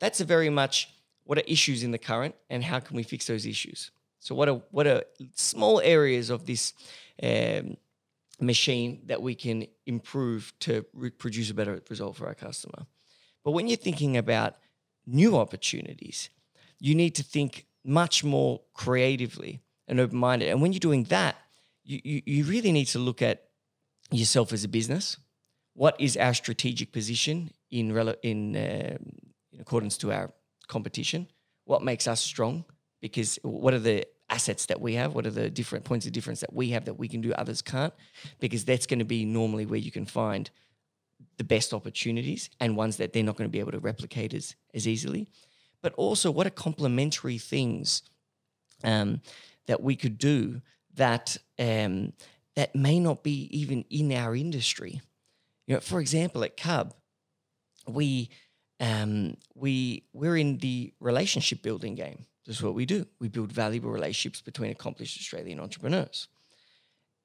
[0.00, 0.88] that's a very much
[1.24, 3.90] what are issues in the current and how can we fix those issues.
[4.20, 5.02] So what are what are
[5.34, 6.72] small areas of this
[7.22, 7.76] um,
[8.40, 12.86] machine that we can improve to re- produce a better result for our customer.
[13.44, 14.56] But when you're thinking about
[15.06, 16.30] new opportunities,
[16.78, 20.48] you need to think much more creatively and open minded.
[20.48, 21.36] And when you're doing that,
[21.84, 23.44] you, you, you really need to look at
[24.10, 25.16] yourself as a business.
[25.74, 28.98] What is our strategic position in, rel- in, uh,
[29.52, 30.32] in accordance to our
[30.66, 31.28] competition?
[31.64, 32.64] What makes us strong?
[33.00, 35.14] Because what are the assets that we have?
[35.14, 37.62] What are the different points of difference that we have that we can do others
[37.62, 37.94] can't?
[38.40, 40.50] Because that's going to be normally where you can find
[41.36, 44.54] the best opportunities and ones that they're not going to be able to replicate as,
[44.74, 45.28] as easily.
[45.82, 48.02] But also, what are complementary things
[48.84, 49.20] um,
[49.66, 50.60] that we could do
[50.94, 52.12] that um,
[52.56, 55.00] that may not be even in our industry?
[55.66, 56.94] You know, for example, at Cub,
[57.86, 58.30] we
[58.80, 62.26] um, we we're in the relationship building game.
[62.48, 63.06] That's what we do.
[63.20, 66.28] We build valuable relationships between accomplished Australian entrepreneurs.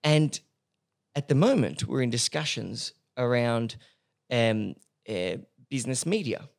[0.04, 0.38] And
[1.16, 3.78] at the moment, we're in discussions around
[4.30, 4.76] um,
[5.08, 5.38] uh,
[5.70, 6.50] business media,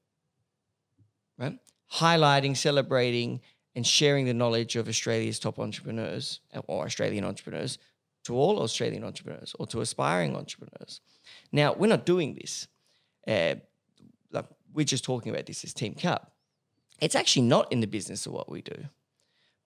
[1.38, 1.58] right?
[1.92, 3.42] Highlighting, celebrating,
[3.76, 7.78] and sharing the knowledge of Australia's top entrepreneurs or Australian entrepreneurs
[8.24, 11.02] to all Australian entrepreneurs or to aspiring entrepreneurs.
[11.52, 12.66] Now, we're not doing this.
[13.28, 13.56] Uh,
[14.32, 16.30] like we're just talking about this as Team Cub
[17.00, 18.76] it's actually not in the business of what we do,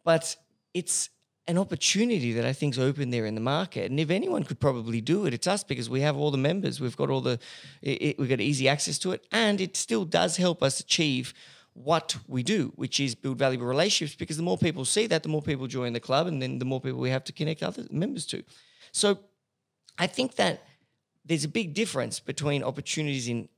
[0.05, 0.37] but
[0.75, 1.11] it's
[1.47, 3.91] an opportunity that I think is open there in the market.
[3.91, 6.79] And if anyone could probably do it, it's us because we have all the members.
[6.79, 7.39] We've got all the,
[7.81, 9.27] it, it, we've got easy access to it.
[9.33, 11.33] And it still does help us achieve
[11.73, 15.29] what we do, which is build valuable relationships because the more people see that, the
[15.31, 17.87] more people join the club and then the more people we have to connect other
[17.91, 18.43] members to.
[18.93, 19.19] So
[19.97, 20.65] I think that
[21.25, 23.49] there's a big difference between opportunities in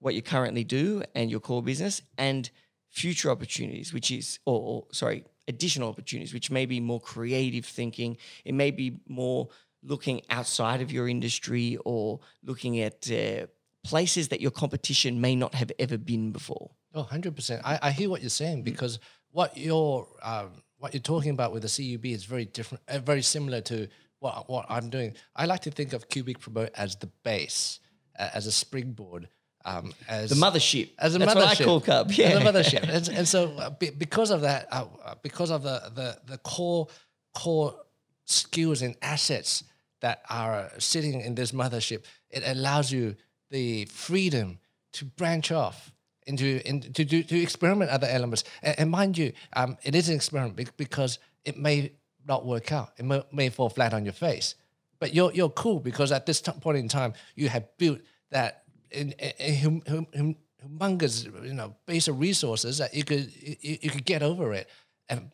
[0.00, 2.50] what you currently do and your core business and–
[2.92, 8.16] future opportunities, which is, or, or, sorry, additional opportunities, which may be more creative thinking.
[8.44, 9.48] It may be more
[9.82, 13.46] looking outside of your industry or looking at uh,
[13.82, 16.70] places that your competition may not have ever been before.
[16.94, 17.62] Oh, 100%.
[17.64, 19.00] I, I hear what you're saying because
[19.30, 23.22] what you're, um, what you're talking about with the CUB is very different, uh, very
[23.22, 23.88] similar to
[24.20, 25.14] what, what I'm doing.
[25.34, 27.80] I like to think of Cubic Promote as the base,
[28.18, 29.28] uh, as a springboard
[29.64, 30.90] um, as the mothership.
[30.98, 31.36] As a That's mothership.
[31.36, 32.12] what I call Cub.
[32.12, 32.88] Yeah, as a mothership.
[32.88, 36.38] and, and so uh, be, because of that, uh, uh, because of the, the the
[36.38, 36.88] core
[37.34, 37.74] core
[38.24, 39.64] skills and assets
[40.00, 43.16] that are sitting in this mothership, it allows you
[43.50, 44.58] the freedom
[44.92, 45.92] to branch off
[46.26, 48.44] into in, to do to experiment other elements.
[48.62, 51.92] And, and mind you, um, it is an experiment because it may
[52.26, 52.92] not work out.
[52.98, 54.54] It may, may fall flat on your face.
[54.98, 58.61] But you're you're cool because at this t- point in time, you have built that
[58.94, 64.04] hum, hum, hum, humongous you know base of resources that you could you, you could
[64.04, 64.68] get over it.
[65.08, 65.30] And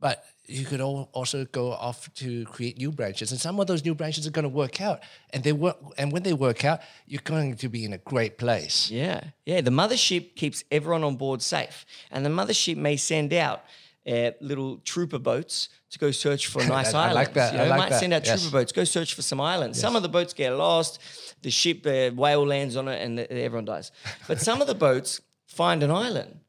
[0.00, 3.30] but you could also go off to create new branches.
[3.30, 5.00] And some of those new branches are going to work out.
[5.30, 8.38] And they work and when they work out you're going to be in a great
[8.38, 8.90] place.
[8.90, 9.22] Yeah.
[9.46, 11.86] Yeah the mothership keeps everyone on board safe.
[12.10, 13.64] And the mothership may send out
[14.06, 17.16] uh, little trooper boats to go search for nice I, islands.
[17.16, 17.52] I like that.
[17.52, 18.00] You know, I like might that.
[18.00, 18.42] send out yes.
[18.42, 19.78] trooper boats, go search for some islands.
[19.78, 19.82] Yes.
[19.82, 20.98] Some of the boats get lost,
[21.42, 23.92] the ship, uh, whale lands on it, and the, everyone dies.
[24.26, 26.40] But some of the boats find an island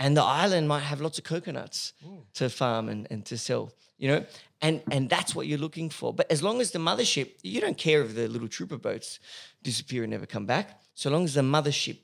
[0.00, 1.92] and the island might have lots of coconuts
[2.34, 3.72] to farm and, and to sell.
[3.98, 4.24] You know,
[4.62, 6.14] and and that's what you're looking for.
[6.14, 9.20] But as long as the mothership, you don't care if the little trooper boats
[9.62, 10.80] disappear and never come back.
[10.94, 11.98] So long as the mothership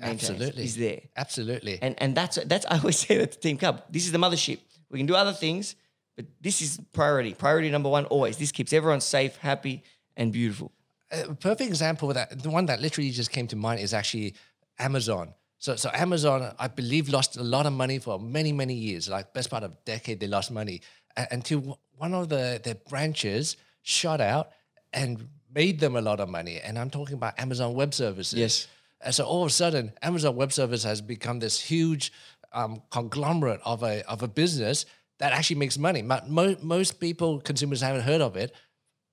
[0.00, 0.64] Absolutely.
[0.64, 1.00] is there.
[1.16, 1.78] Absolutely.
[1.82, 3.82] And and that's that's I always say that to Team Cub.
[3.90, 4.60] This is the mothership.
[4.90, 5.74] We can do other things,
[6.16, 7.34] but this is priority.
[7.34, 8.36] Priority number one always.
[8.36, 9.82] This keeps everyone safe, happy,
[10.16, 10.72] and beautiful.
[11.10, 14.34] a perfect example of that, the one that literally just came to mind is actually
[14.78, 15.34] Amazon.
[15.58, 19.08] So, so Amazon, I believe, lost a lot of money for many, many years.
[19.08, 20.82] Like best part of a decade, they lost money
[21.30, 24.50] until one of the their branches shot out
[24.92, 26.60] and made them a lot of money.
[26.60, 28.38] And I'm talking about Amazon Web Services.
[28.38, 28.66] Yes.
[29.04, 32.12] And so all of a sudden, Amazon Web Service has become this huge
[32.52, 34.86] um, conglomerate of a of a business
[35.18, 36.02] that actually makes money.
[36.02, 38.54] Mo- mo- most people, consumers, haven't heard of it,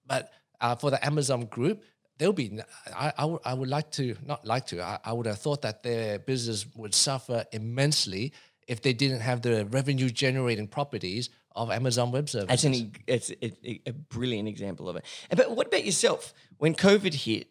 [0.06, 1.84] but uh, for the Amazon group,
[2.18, 2.60] they'll be.
[2.96, 3.14] I,
[3.46, 4.82] I, would, like to not like to.
[4.82, 8.34] I, I would have thought that their business would suffer immensely
[8.68, 12.48] if they didn't have the revenue generating properties of Amazon Web Services.
[12.48, 15.06] That's an it's a, a- brilliant example of it.
[15.36, 16.34] But what about yourself?
[16.58, 17.48] When COVID hit,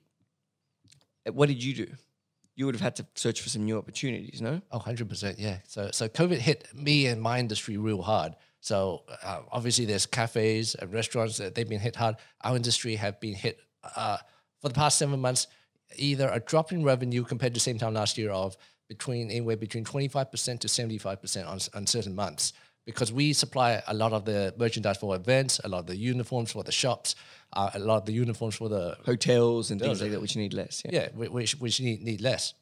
[1.33, 1.89] what did you do?
[2.59, 4.61] You would have had to search for some new opportunities, no?
[4.73, 5.37] Oh, 100%.
[5.39, 5.59] Yeah.
[5.69, 8.35] So, so COVID hit me and my industry real hard.
[8.59, 12.17] So, uh, obviously, there's cafes and restaurants that they've been hit hard.
[12.41, 13.61] Our industry have been hit
[13.95, 14.17] uh,
[14.61, 15.47] for the past seven months,
[15.95, 18.57] either a drop in revenue compared to the same time last year of
[18.89, 22.55] between anywhere between 25% to 75% on, on certain months.
[22.89, 26.53] Because we supply a lot of the merchandise for events, a lot of the uniforms
[26.53, 27.17] for the shops,
[27.53, 30.43] uh, a lot of the uniforms for the Hotels and things like that, which you
[30.43, 30.83] need less.
[30.85, 31.09] Yeah.
[31.15, 32.55] yeah, which which need need less.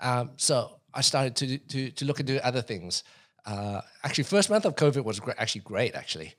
[0.00, 0.54] Um, so
[0.94, 3.04] I started to to to look into other things.
[3.44, 5.94] Uh, actually, first month of COVID was gre- actually great.
[5.94, 6.34] Actually,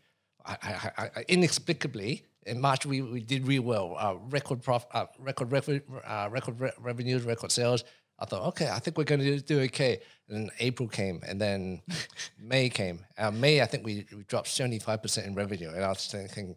[0.46, 0.58] I,
[0.98, 3.96] I, I, inexplicably in March we, we did real well.
[3.98, 7.84] Uh, record prof, uh, record revenue, uh, record re- revenues, record sales.
[8.24, 10.00] I thought, okay, I think we're going to do okay.
[10.30, 11.82] And then April came, and then
[12.40, 13.00] May came.
[13.18, 16.08] Uh, May, I think we, we dropped seventy five percent in revenue, and I was
[16.08, 16.56] thinking,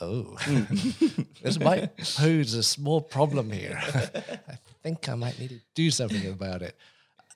[0.00, 0.36] oh,
[1.42, 3.76] this might pose a small problem here.
[3.82, 6.76] I think I might need to do something about it.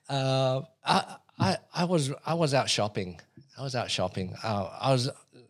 [0.07, 3.19] Uh, I, I, I was I was out shopping.
[3.57, 4.33] I was out shopping.
[4.43, 5.09] Uh, I was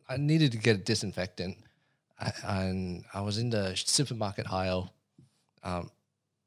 [0.09, 1.57] I needed to get a disinfectant,
[2.19, 4.91] I, and I was in the supermarket aisle,
[5.63, 5.91] um,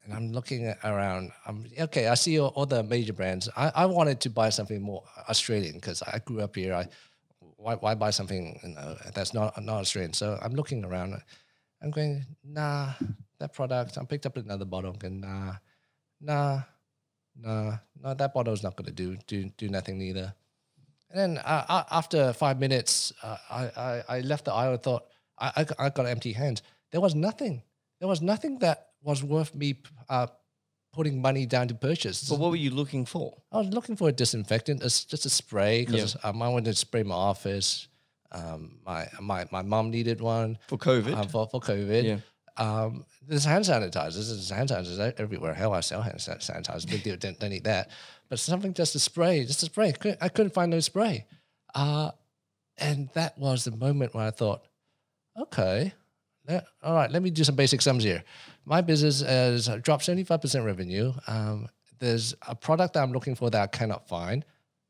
[0.06, 1.32] and I'm looking around.
[1.46, 2.06] I'm okay.
[2.06, 3.48] I see all, the major brands.
[3.56, 6.74] I, I wanted to buy something more Australian because I grew up here.
[6.74, 6.86] I
[7.56, 10.12] why, why buy something you know, that's not not Australian?
[10.12, 11.20] So I'm looking around.
[11.82, 12.92] I'm going, nah,
[13.38, 13.98] that product.
[13.98, 14.92] I picked up another bottle.
[14.92, 15.54] I'm going, nah,
[16.20, 16.60] nah,
[17.38, 20.32] nah, no, that bottle's not going to do do do nothing neither.
[21.10, 24.82] And then uh, uh, after five minutes, uh, I, I I left the aisle and
[24.82, 25.06] thought
[25.38, 26.62] I I got empty hands.
[26.92, 27.62] There was nothing.
[27.98, 29.68] There was nothing that was worth me
[30.08, 30.26] uh,
[30.92, 32.28] putting money down to purchase.
[32.28, 33.26] But what were you looking for?
[33.52, 36.72] I was looking for a disinfectant, a s just a spray, because um, I wanted
[36.72, 37.88] to spray my office.
[38.32, 41.14] Um, my my my mom needed one For COVID?
[41.16, 42.02] uh, for for COVID.
[42.04, 42.18] Yeah.
[42.58, 44.26] Um, there's hand sanitizers.
[44.30, 45.54] There's hand sanitizers everywhere.
[45.54, 46.88] Hell, I sell hand sanitizers.
[46.90, 47.16] Big deal.
[47.16, 47.90] Don't, don't need that.
[48.28, 49.92] But something just to spray, just a spray.
[49.92, 51.26] Couldn't- I couldn't find no spray.
[51.74, 52.10] Uh,
[52.78, 54.60] and that was the moment where I thought,
[55.44, 55.92] okay,
[56.48, 58.22] let- all right, let me do some basic sums here.
[58.64, 61.12] My business has dropped 75% revenue.
[61.26, 64.44] Um, there's a product that I'm looking for that I cannot find.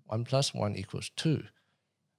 [0.06, 1.42] One plus one equals two.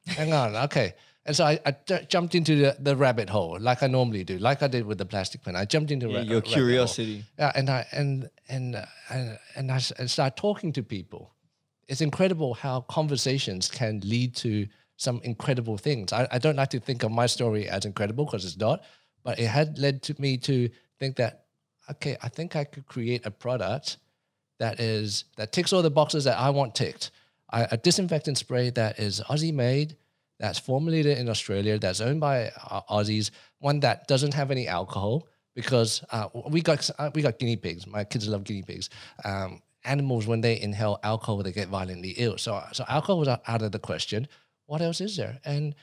[0.06, 0.93] Hang on, okay.
[1.26, 1.76] And so I, I
[2.08, 5.06] jumped into the, the rabbit hole like I normally do, like I did with the
[5.06, 5.58] plastic pen.
[5.58, 6.58] I jumped into Yeah, ra- your rabbit hole.
[6.58, 7.23] Your curiosity.
[7.38, 8.76] Yeah, and I and and
[9.10, 11.34] and, and I, and start talking to people.
[11.89, 16.12] It's incredible how conversations can lead to some incredible things.
[16.13, 18.84] I, I don't like to think of my story as incredible because it's not,
[19.28, 21.44] but it had led to me to think that
[21.92, 23.98] okay, I think I could create a product
[24.58, 27.12] that is that ticks all the boxes that I want ticked.
[27.50, 29.98] I, a disinfectant spray that is Aussie made,
[30.40, 35.28] that's formulated in Australia, that's owned by uh, Aussies, one that doesn't have any alcohol
[35.56, 37.86] because uh, we got uh, we got guinea pigs.
[37.86, 38.90] My kids love guinea pigs.
[39.26, 42.38] Um, animals when they inhale alcohol, they get violently ill.
[42.38, 44.30] So so alcohol was out of the question.
[44.68, 45.38] What else is there?
[45.44, 45.76] And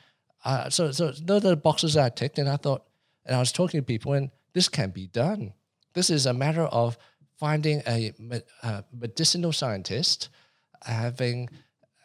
[0.47, 2.87] uh, so so those are the boxes I ticked, and I thought,
[3.27, 5.53] and I was talking to people, and this can be done.
[5.95, 6.99] This is a matter of
[7.39, 10.29] finding a, me- uh medicinal scientist,
[10.83, 11.49] having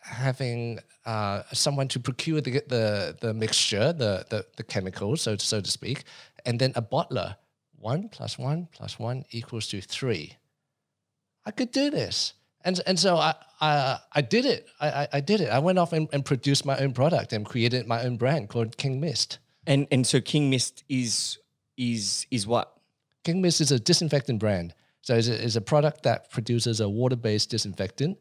[0.01, 5.61] having uh, someone to procure the the the mixture, the the, the chemicals, so so
[5.61, 6.03] to speak,
[6.45, 7.35] and then a bottler.
[7.81, 10.35] One plus one plus one equals to three.
[11.45, 12.33] I could do this.
[12.65, 14.67] And, and so I, I, I did it.
[14.81, 15.49] I, I, I did it.
[15.49, 18.75] I went off and, and produced my own product and created my own brand called
[18.75, 19.39] King Mist.
[19.69, 21.37] And and so King Mist is
[21.77, 22.65] is is what?
[23.23, 24.73] King Mist is a disinfectant brand.
[25.01, 28.17] So it's a, it's a product that produces a water-based disinfectant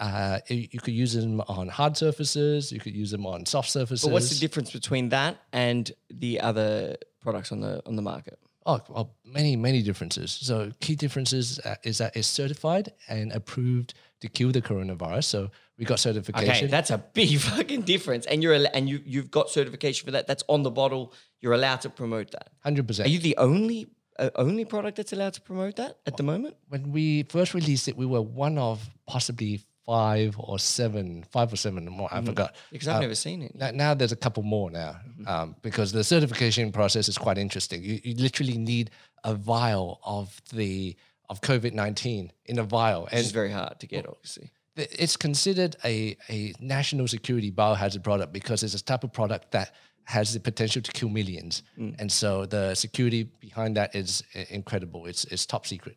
[0.00, 2.72] Uh, you, could use them on hard surfaces.
[2.72, 4.04] You could use them on soft surfaces.
[4.04, 8.38] But what's the difference between that and the other products on the on the market?
[8.66, 10.30] Oh, well, many, many differences.
[10.32, 15.24] So key differences uh, is that it's certified and approved to kill the coronavirus.
[15.24, 15.50] So
[15.80, 16.50] we got certification.
[16.50, 18.26] Okay, that's a big fucking difference.
[18.26, 20.26] And you're and you you've got certification for that.
[20.26, 21.14] That's on the bottle.
[21.40, 22.50] You're allowed to promote that.
[22.60, 23.08] Hundred percent.
[23.08, 26.56] Are you the only uh, only product that's allowed to promote that at the moment?
[26.68, 31.56] When we first released it, we were one of possibly five or seven, five or
[31.56, 32.10] seven more.
[32.12, 32.54] I forgot.
[32.70, 33.54] Because I've never seen it.
[33.54, 37.82] Now, now there's a couple more now um, because the certification process is quite interesting.
[37.82, 38.90] You, you literally need
[39.24, 40.94] a vial of the
[41.30, 44.50] of COVID nineteen in a vial, and It's very hard to get, obviously.
[44.76, 49.74] It's considered a, a national security biohazard product because it's a type of product that
[50.04, 51.62] has the potential to kill millions.
[51.98, 55.06] And so the security behind that is incredible.
[55.06, 55.96] It's, it's top secret.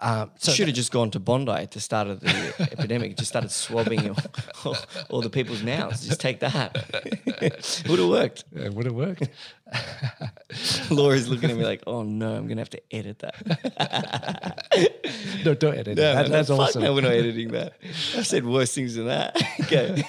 [0.00, 3.16] Um, so Should have just gone to Bondi at the start of the epidemic.
[3.16, 4.16] Just started swabbing all,
[4.64, 4.76] all,
[5.08, 6.06] all the people's mouths.
[6.06, 6.74] Just take that.
[7.88, 8.44] Would have worked.
[8.54, 9.28] it would have worked.
[10.90, 14.62] Laura's looking at me like, "Oh no, I'm gonna have to edit that."
[15.44, 15.98] no, don't edit it.
[15.98, 16.82] Yeah, That- man, that's fuck awesome.
[16.82, 17.74] No, we're not editing that.
[18.16, 19.36] I've said worse things than that.
[19.60, 20.04] okay.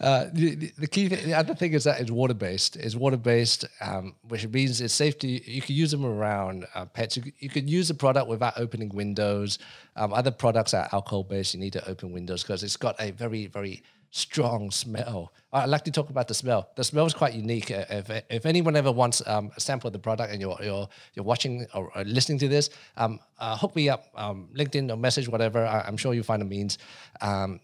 [0.00, 2.76] Uh, the, the- key, thing, the other thing is that it's water based.
[2.76, 5.26] It's water based, um, which means it's safe to.
[5.28, 7.16] You can use them around uh, pets.
[7.16, 9.58] You, you could use the product without opening windows.
[9.96, 11.54] Um, other products are alcohol based.
[11.54, 13.82] You need to open windows because it's got a very very
[14.14, 15.32] strong smell.
[15.52, 16.68] I like to talk about the smell.
[16.76, 17.70] The smell is quite unique.
[17.70, 20.86] Uh, If, if anyone ever wants um, a sample of the product and you're you're,
[21.14, 24.96] you're watching or, or listening to this, um, uh, hook me up, um, LinkedIn or
[24.96, 25.64] message, whatever.
[25.66, 26.76] I, I'm sure you'll find a means.
[27.22, 27.60] Um,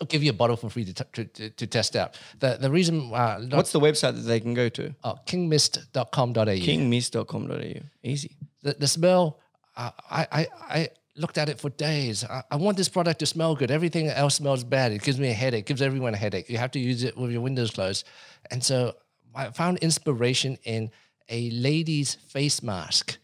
[0.00, 2.18] I'll give you a bottle for free to, t- to, to, to test out.
[2.40, 4.94] The the reason uh, not, What's the website that they can go to?
[5.04, 6.44] oh, kingmist.com.au.
[6.44, 7.80] Kingmist.com.au.
[8.02, 8.36] Easy.
[8.62, 9.38] The, the smell,
[9.76, 10.46] uh, I, I,
[10.78, 12.24] I looked at it for days.
[12.24, 13.70] I, I want this product to smell good.
[13.70, 14.92] Everything else smells bad.
[14.92, 16.48] It gives me a headache, gives everyone a headache.
[16.48, 18.06] You have to use it with your windows closed.
[18.50, 18.96] And so
[19.34, 20.90] I found inspiration in
[21.28, 23.18] a lady's face mask.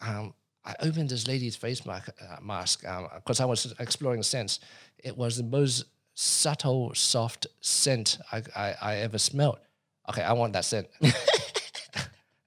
[0.00, 2.84] Um, I opened this lady's face mask uh, mask
[3.16, 4.60] because I was exploring scents.
[4.98, 9.58] It was the most subtle, soft scent I, I, I ever smelled.
[10.08, 10.88] Okay, I want that scent.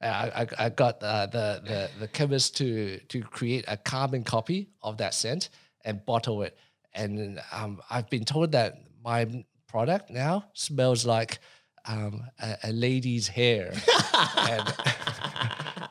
[0.02, 4.70] I, I, I got uh, the, the the chemist to to create a carbon copy
[4.82, 5.50] of that scent
[5.84, 6.58] and bottle it.
[6.94, 11.40] And um, I've been told that my product now smells like
[11.86, 13.74] um, a, a lady's hair,
[14.38, 14.74] and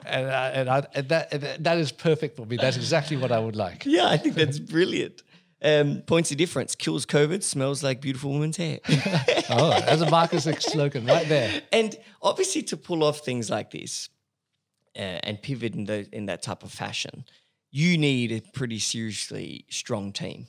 [0.06, 2.56] and, uh, and, I, and that and that is perfect for me.
[2.56, 3.84] That's exactly what I would like.
[3.86, 5.22] Yeah, I think that's brilliant.
[5.64, 8.80] Um, points of difference kills COVID, smells like beautiful woman's hair.
[9.50, 11.62] Oh, that's a marketing slogan right there.
[11.70, 14.08] and obviously, to pull off things like this
[14.96, 17.24] uh, and pivot in, the, in that type of fashion,
[17.70, 20.48] you need a pretty seriously strong team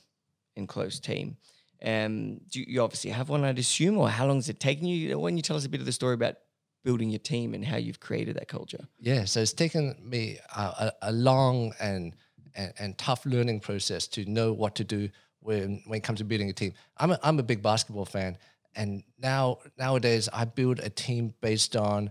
[0.56, 1.36] and close team.
[1.84, 4.86] Um, do you, you obviously have one, I'd assume, or how long has it taken
[4.86, 5.18] you?
[5.18, 6.36] Why don't you tell us a bit of the story about
[6.84, 8.86] building your team and how you've created that culture?
[8.98, 12.16] Yeah, so it's taken me a, a, a long and,
[12.56, 15.08] and and tough learning process to know what to do
[15.40, 16.72] when when it comes to building a team.
[16.96, 18.38] I'm a, I'm a big basketball fan,
[18.74, 22.10] and now nowadays I build a team based on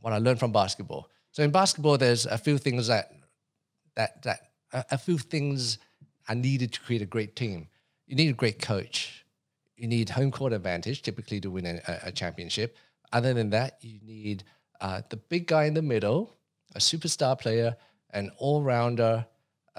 [0.00, 1.08] what I learned from basketball.
[1.32, 3.12] So in basketball, there's a few things that
[3.96, 4.40] that that
[4.72, 5.78] a, a few things
[6.28, 7.68] are needed to create a great team.
[8.06, 9.24] You need a great coach.
[9.76, 12.76] You need home court advantage, typically to win a, a- championship.
[13.12, 14.44] Other than that, you need
[14.80, 16.36] uh, the big guy in the middle,
[16.74, 17.76] a superstar player,
[18.10, 19.26] an all-rounder,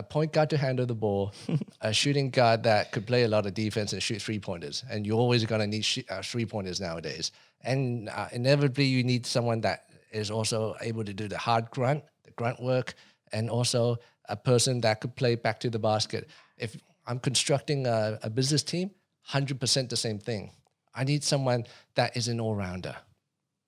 [0.02, 1.32] a point guard to handle the ball,
[1.82, 4.84] a shooting guard that could play a lot of defense and shoot three pointers.
[4.89, 7.32] And you're always going to need sh- uh, three pointers nowadays.
[7.62, 12.04] And uh, inevitably, you need someone that is also able to do the hard grunt,
[12.26, 12.95] the grunt work,
[13.32, 13.97] and also
[14.28, 16.28] a person that could play back to the basket.
[16.58, 16.76] If
[17.06, 18.89] I'm constructing a, a business team,
[19.30, 20.52] 100% the same thing.
[20.95, 22.95] I need someone that is an all rounder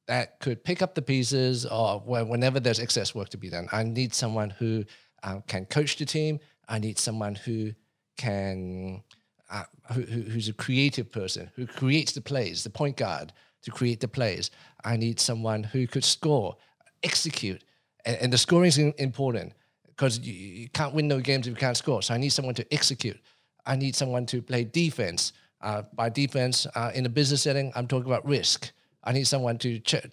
[0.08, 3.70] that could pick up the pieces or whenever there's excess work to be done.
[3.72, 4.84] I need someone who
[5.24, 6.40] um, can coach the team.
[6.68, 7.72] I need someone who
[8.18, 9.04] can,
[9.50, 9.64] uh,
[9.94, 14.00] who, who, who's a creative person, who creates the plays, the point guard to create
[14.00, 14.52] the plays.
[14.84, 16.58] I need someone who could score,
[17.04, 17.64] execute.
[18.06, 19.54] And, and the scoring is important
[19.88, 22.02] because you, you can't win no games if you can't score.
[22.02, 23.20] So I need someone to execute.
[23.66, 25.34] I need someone to play defense.
[25.62, 28.72] Uh, by defense, uh, in a business setting, I'm talking about risk.
[29.04, 30.06] I need someone to check,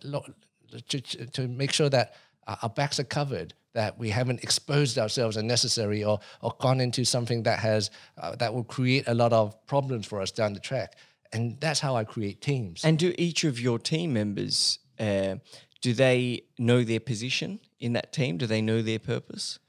[0.89, 2.15] to, to make sure that
[2.47, 7.05] uh, our backs are covered, that we haven't exposed ourselves unnecessary or, or gone into
[7.05, 10.61] something that has uh, that will create a lot of problems for us down the
[10.61, 10.97] track.
[11.33, 12.85] And that's how I create teams.
[12.85, 15.37] And do each of your team members, uh,
[15.81, 18.37] do they know their position in that team?
[18.37, 19.61] Do they know their purpose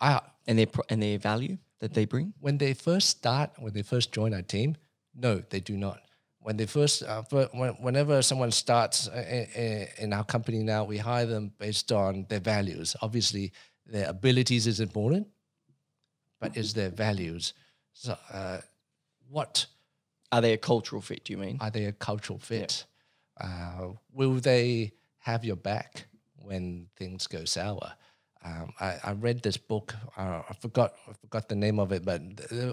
[0.00, 1.58] I, and their and their value?
[1.82, 2.32] that they bring?
[2.40, 4.76] when they first start, when they first join our team,
[5.14, 6.00] no, they do not.
[6.42, 7.22] When they first, uh,
[7.80, 12.40] whenever someone starts uh, in, in our company now, we hire them based on their
[12.40, 12.96] values.
[13.00, 13.52] Obviously,
[13.86, 15.28] their abilities is important,
[16.40, 17.54] but is their values.
[17.92, 18.58] So, uh,
[19.28, 19.66] what
[20.32, 21.24] Are they a cultural fit?
[21.24, 21.58] Do you mean?
[21.60, 22.86] are they a cultural fit?
[23.40, 27.92] Uh, will they have your back when things go sour?
[28.44, 29.94] Um, I, I read this book.
[30.16, 32.20] Uh, I forgot I forgot the name of it, but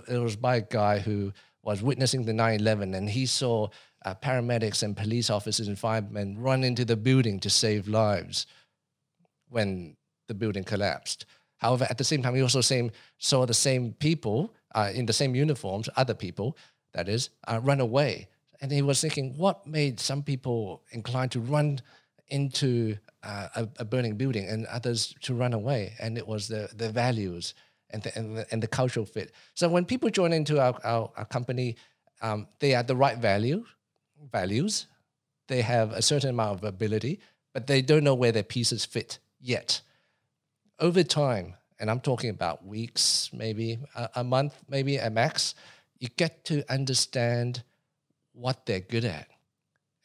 [0.07, 1.32] it was by a guy who
[1.64, 3.68] was witnessing the 9/11, and he saw
[4.05, 8.47] uh, paramedics and police officers and firemen run into the building to save lives
[9.49, 9.97] when
[10.28, 11.26] the building collapsed.
[11.57, 15.14] However, at the same time, he also same, saw the same people uh, in the
[15.14, 16.57] same uniforms, other people,
[16.93, 18.28] that is, uh, run away.
[18.62, 21.82] And he was thinking, what made some people inclined to run
[22.30, 25.93] into uh, a, a burning building and others to run away?
[25.99, 27.53] And it was the, the values
[27.91, 29.31] and the, and, the, and the cultural fit.
[29.53, 31.75] So when people join into our, our, our company,
[32.21, 33.65] um, they are the right value,
[34.31, 34.87] values.
[35.47, 37.19] They have a certain amount of ability,
[37.53, 39.81] but they don't know where their pieces fit yet
[40.79, 45.55] over time, and I'm talking about weeks, maybe a, a month, maybe a max,
[45.99, 47.63] you get to understand
[48.33, 49.27] what they're good at.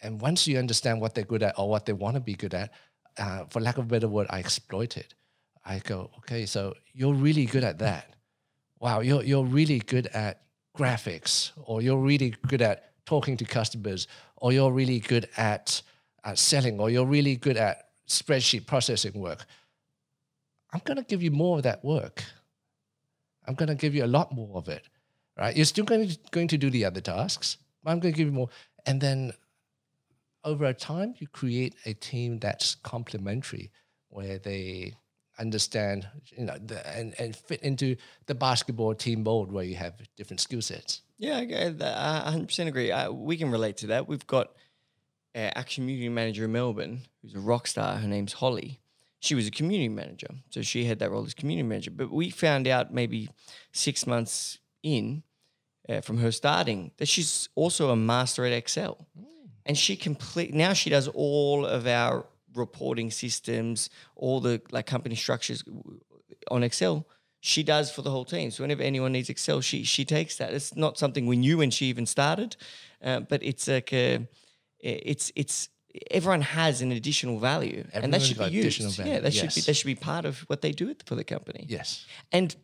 [0.02, 2.54] And once you understand what they're good at or what they want to be good
[2.54, 2.72] at,
[3.16, 5.14] uh, for lack of a better word, I exploit it.
[5.64, 8.14] I go, okay, so you're really good at that.
[8.80, 10.42] Wow, you're, you're really good at
[10.76, 14.06] graphics, or you're really good at talking to customers,
[14.36, 15.80] or you're really good at
[16.24, 19.46] uh, selling, or you're really good at spreadsheet processing work.
[20.72, 22.24] I'm going to give you more of that work.
[23.46, 24.88] I'm going to give you a lot more of it,
[25.38, 25.54] right?
[25.54, 28.26] You're still going to, going to do the other tasks, but I'm going to give
[28.26, 28.48] you more.
[28.84, 29.32] And then
[30.42, 33.70] over time, you create a team that's complementary,
[34.08, 34.94] where they
[35.38, 36.06] understand,
[36.36, 40.40] you know, the, and, and fit into the basketball team mold where you have different
[40.40, 41.02] skill sets.
[41.18, 42.28] Yeah, I.
[42.28, 42.90] I 100% agree.
[42.90, 44.08] Uh, we can relate to that.
[44.08, 44.52] We've got
[45.34, 47.96] uh, our community manager in Melbourne, who's a rock star.
[47.96, 48.80] Her name's Holly.
[49.20, 51.90] She was a community manager, so she had that role as community manager.
[51.90, 53.30] But we found out maybe
[53.72, 55.22] six months in
[55.88, 59.06] uh, from her starting that she's also a master at Excel,
[59.64, 65.14] and she complete now she does all of our reporting systems, all the like company
[65.14, 65.64] structures
[66.50, 67.06] on Excel.
[67.40, 68.50] She does for the whole team.
[68.50, 70.54] So whenever anyone needs Excel, she she takes that.
[70.54, 72.56] It's not something we knew when she even started,
[73.02, 74.26] uh, but it's like a,
[74.80, 75.68] it's it's
[76.10, 78.66] everyone has an additional value, and that should be used.
[78.66, 81.14] additional value, Yeah, that should be that should be part of what they do for
[81.14, 81.66] the company.
[81.68, 82.06] Yes.
[82.32, 82.56] And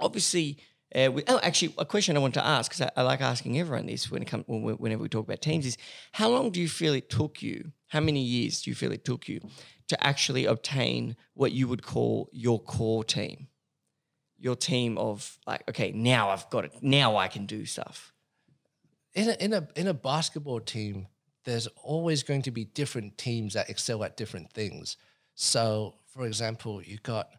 [0.00, 0.58] obviously,
[0.94, 3.58] uh, we, oh, actually, a question I want to ask because I, I like asking
[3.58, 5.76] everyone this when it comes when, whenever we talk about teams is
[6.12, 7.72] how long do you feel it took you?
[7.88, 9.40] How many years do you feel it took you
[9.88, 13.48] to actually obtain what you would call your core team?
[14.38, 16.72] Your team of like, okay, now I've got it.
[16.80, 18.12] Now I can do stuff.
[19.14, 21.06] in a, in a in a basketball team,
[21.44, 24.96] there's always going to be different teams that excel at different things.
[25.34, 27.30] So, for example, you got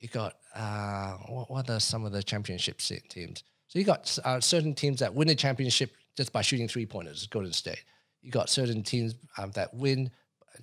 [0.00, 3.42] you got uh, what, what are some of the championship teams?
[3.68, 7.26] So you got uh, certain teams that win a championship just by shooting three pointers,
[7.26, 7.84] Golden State.
[8.22, 10.10] You got certain teams um, that win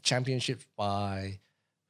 [0.02, 1.40] championships by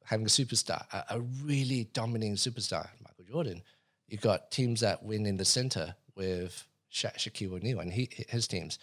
[0.04, 3.62] having a superstar, a, a really dominating superstar, Michael Jordan.
[4.08, 8.46] You got teams that win in the center with Sha- Shaquille O'Neal and he, his
[8.46, 8.78] teams.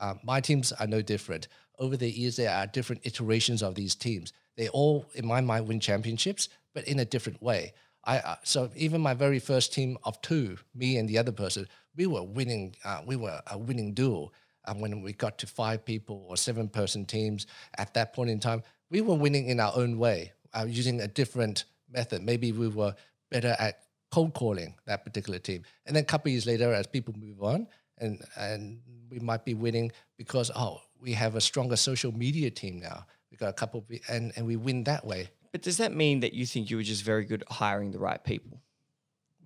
[0.00, 1.48] Um, my teams are no different.
[1.78, 4.32] Over the years, there are different iterations of these teams.
[4.56, 7.72] They all, in my mind, win championships, but in a different way.
[8.04, 11.68] I uh, so even my very first team of two, me and the other person,
[11.96, 12.76] we were winning.
[12.84, 14.32] Uh, we were a winning duo.
[14.66, 17.46] And when we got to five people or seven person teams
[17.78, 21.08] at that point in time, we were winning in our own way, uh, using a
[21.08, 22.22] different method.
[22.22, 22.94] Maybe we were
[23.30, 23.80] better at
[24.10, 25.62] cold calling that particular team.
[25.86, 27.66] And then a couple years later, as people move on,
[27.98, 28.80] and and
[29.10, 33.06] we might be winning because oh, we have a stronger social media team now.
[33.30, 35.30] We got a couple, of, and and we win that way.
[35.52, 37.98] But does that mean that you think you were just very good at hiring the
[37.98, 38.60] right people?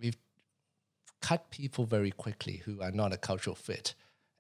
[0.01, 0.17] We've
[1.21, 3.95] cut people very quickly who are not a cultural fit.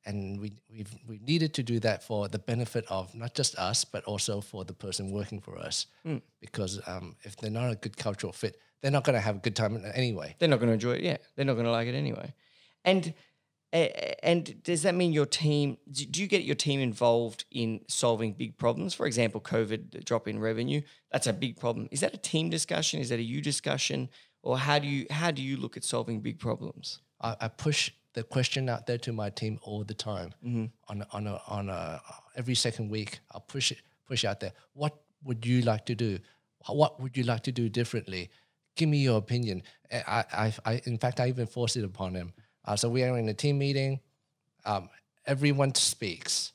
[0.04, 3.84] And we, we've we needed to do that for the benefit of not just us,
[3.84, 5.86] but also for the person working for us.
[6.40, 9.38] Because um, if they're not a good cultural fit, they're not going to have a
[9.38, 10.34] good time anyway.
[10.40, 11.02] They're not going to enjoy it.
[11.02, 12.34] Yeah, they're not going to like it anyway.
[12.84, 13.14] And
[13.72, 15.78] and does that mean your team?
[15.90, 18.92] Do you get your team involved in solving big problems?
[18.92, 20.82] For example, COVID drop in revenue.
[21.10, 21.88] That's a big problem.
[21.90, 23.00] Is that a team discussion?
[23.00, 24.10] Is that a you discussion?
[24.42, 27.00] Or how do you how do you look at solving big problems?
[27.20, 30.34] I, I push the question out there to my team all the time.
[30.44, 30.66] Mm-hmm.
[30.88, 32.02] On a, on a, on a
[32.36, 34.52] every second week, I'll push it push out there.
[34.74, 36.18] What would you like to do?
[36.68, 38.30] What would you like to do differently?
[38.76, 39.62] give me your opinion.
[39.92, 42.32] I, I, I in fact, I even force it upon him.
[42.64, 44.00] Uh, so we are in a team meeting.
[44.64, 44.88] Um,
[45.26, 46.52] everyone speaks.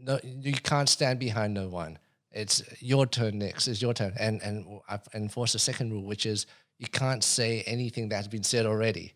[0.00, 1.98] No, you can't stand behind no one.
[2.30, 3.68] It's your turn next.
[3.68, 4.14] It's your turn.
[4.18, 6.46] And and I've enforced a second rule, which is
[6.78, 9.14] you can't say anything that's been said already.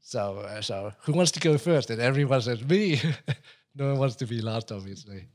[0.00, 1.90] So uh, so who wants to go first?
[1.90, 3.00] And everyone says me.
[3.74, 5.28] no one wants to be last, obviously.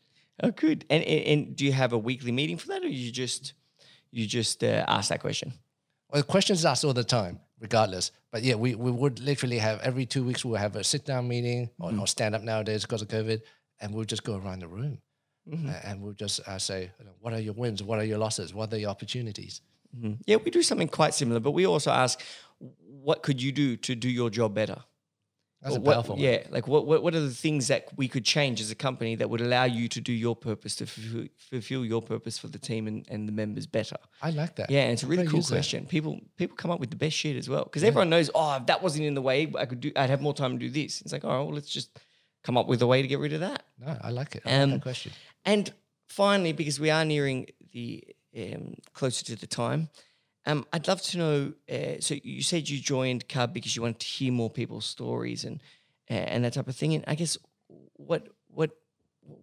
[0.44, 0.86] Oh, good.
[0.90, 3.54] And, and and do you have a weekly meeting for that, or you just
[4.12, 5.54] you just uh, ask that question?
[6.12, 8.12] Well, questions asked all the time, regardless.
[8.32, 11.28] But yeah, we, we would literally have every two weeks we'll have a sit down
[11.28, 12.02] meeting or, mm-hmm.
[12.02, 13.42] or stand up nowadays because of COVID,
[13.80, 15.00] and we'll just go around the room
[15.50, 15.70] mm-hmm.
[15.70, 17.84] a- and we'll just uh, say, what are your wins?
[17.84, 18.54] What are your losses?
[18.54, 19.62] What are your opportunities?
[19.98, 20.14] Mm-hmm.
[20.26, 22.22] Yeah, we do something quite similar, but we also ask,
[22.60, 24.78] what could you do to do your job better?
[25.62, 26.24] That's Or a powerful one.
[26.24, 29.14] Yeah, like what, what what are the things that we could change as a company
[29.16, 32.58] that would allow you to do your purpose to fulfill, fulfill your purpose for the
[32.58, 33.98] team and, and the members better?
[34.24, 34.72] I like that.
[34.72, 35.56] Yeah, and it's a really cool use that.
[35.56, 35.86] question.
[35.86, 38.32] People people come up with the best shit as well because everyone knows.
[38.34, 39.92] Oh, if that wasn't in the way, I could do.
[39.96, 41.02] I'd have more time to do this.
[41.02, 42.00] It's like, all right, well, let's just
[42.44, 43.64] come up with a way to get rid of that.
[43.80, 44.42] No, I like it.
[44.46, 45.12] I like Um, that question.
[45.46, 45.72] And
[46.10, 48.04] finally, because we are nearing the
[48.36, 49.90] um, closer to the time,
[50.46, 51.54] um, I'd love to know.
[51.72, 55.46] Uh, so you said you joined Cub because you wanted to hear more people's stories
[55.46, 55.62] and
[56.10, 56.94] uh, and that type of thing.
[56.94, 57.38] And I guess
[57.96, 58.72] what what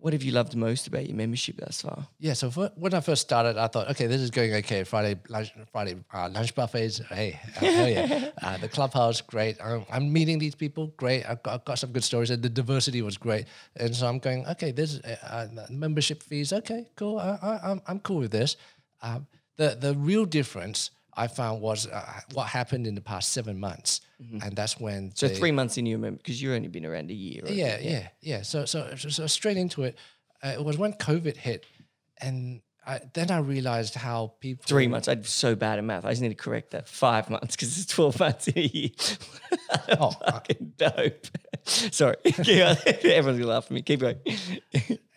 [0.00, 2.08] what have you loved most about your membership thus far?
[2.18, 4.84] Yeah, so for, when I first started, I thought, okay, this is going okay.
[4.84, 8.30] Friday lunch, Friday uh, lunch buffets, hey, uh, hell yeah.
[8.42, 9.56] Uh, the clubhouse, great.
[9.62, 11.24] I'm, I'm meeting these people, great.
[11.24, 13.46] I've got, I've got some good stories, and the diversity was great.
[13.76, 17.18] And so I'm going, okay, this uh, uh, membership fees, okay, cool.
[17.18, 18.56] I, I, I'm, I'm cool with this.
[19.00, 19.26] Um,
[19.58, 24.00] the the real difference I found was uh, what happened in the past seven months,
[24.18, 27.10] and that's when So the- three months in your member because you've only been around
[27.10, 27.42] a year.
[27.42, 27.52] Right?
[27.52, 28.42] yeah, yeah, yeah.
[28.42, 29.98] So, so, so, so straight into it.
[30.42, 31.66] Uh, it was when COVID hit,
[32.20, 35.08] and I, then I realized how people Three months.
[35.08, 36.04] I'm so bad at math.
[36.04, 36.88] I just need to correct that.
[36.88, 38.90] Five months because it's 12 months in a year.
[40.00, 41.26] Oh, fucking dope.
[41.64, 42.16] Sorry.
[42.24, 43.82] Everyone's going to laugh at me.
[43.82, 44.16] Keep going.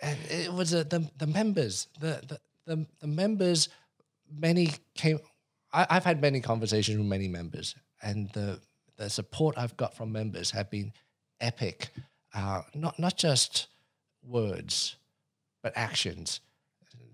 [0.01, 3.69] and it was uh, the the members, the the the, the members.
[4.33, 5.19] Many came.
[5.73, 8.59] I, I've had many conversations with many members, and the
[8.97, 10.93] the support I've got from members have been
[11.39, 11.89] epic.
[12.33, 13.67] Uh, not not just
[14.23, 14.95] words,
[15.63, 16.41] but actions.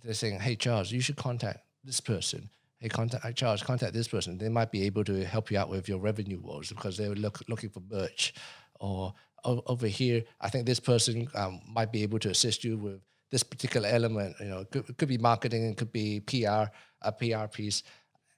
[0.04, 2.50] They're saying, "Hey, Charles, you should contact this person."
[2.80, 3.64] Hey, contact uh, Charles.
[3.64, 4.38] Contact this person.
[4.38, 7.42] They might be able to help you out with your revenue woes because they're look,
[7.48, 8.34] looking for merch.
[8.80, 13.02] Or over here, I think this person um, might be able to assist you with
[13.32, 14.36] this particular element.
[14.40, 16.66] You know, it could, it could be marketing, it could be PR,
[17.02, 17.84] a PR piece,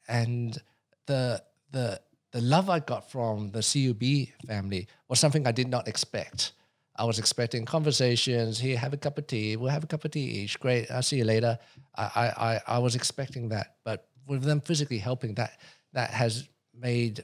[0.08, 0.58] and
[1.06, 1.42] the
[1.72, 2.00] the
[2.32, 6.54] the love I got from the CUB family was something I did not expect.
[6.96, 8.60] I was expecting conversations.
[8.60, 9.56] Here, have a cup of tea.
[9.56, 10.60] We'll have a cup of tea each.
[10.60, 10.92] Great.
[10.92, 11.58] I'll see you later.
[11.96, 12.04] I,
[12.38, 15.60] I, I, was expecting that, but with them physically helping, that
[15.94, 17.24] that has made.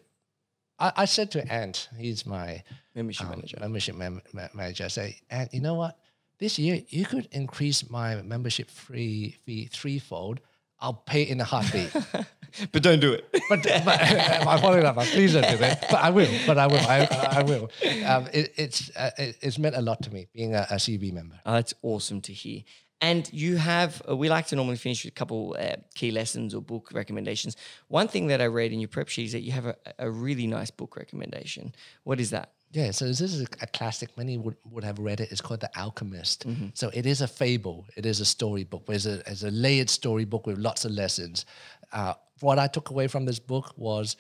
[0.80, 2.64] I, I said to Ant, he's my
[2.96, 3.58] Membership um, manager.
[3.60, 4.86] membership mem- ma- manager.
[4.86, 5.98] I say, Ant, you know what?
[6.40, 10.40] This year you could increase my membership fee fee threefold.
[10.86, 11.92] I'll pay in a heartbeat.
[12.72, 13.26] But don't do it.
[13.50, 14.96] but, but I'm following up.
[14.98, 15.88] Please don't do that.
[15.92, 16.32] But I will.
[16.48, 16.80] But I will.
[16.80, 17.00] I,
[17.40, 17.70] I will.
[18.06, 21.12] Um, it, it's uh, it, it's meant a lot to me being a, a CB
[21.12, 21.38] member.
[21.46, 22.62] Oh, that's awesome to hear.
[23.02, 26.56] And you have, uh, we like to normally finish with a couple uh, key lessons
[26.56, 27.58] or book recommendations.
[27.90, 30.10] One thing that I read in your prep sheet is that you have a, a
[30.10, 31.76] really nice book recommendation.
[32.04, 32.54] What is that?
[32.76, 34.18] Yeah, so this is a, classic.
[34.18, 35.32] Many would, would have read it.
[35.32, 36.46] It's called The Alchemist.
[36.74, 37.86] So it is a fable.
[37.96, 38.84] It is a storybook.
[38.90, 41.46] It's a, it's a layered storybook with lots of lessons.
[41.94, 44.18] Uh, what I took away from this book was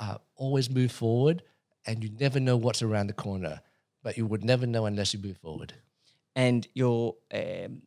[0.00, 1.44] uh, always move forward,
[1.86, 3.62] and you never know what's around the corner,
[4.02, 5.72] but you would never know unless you move forward.
[6.36, 7.82] And your, um,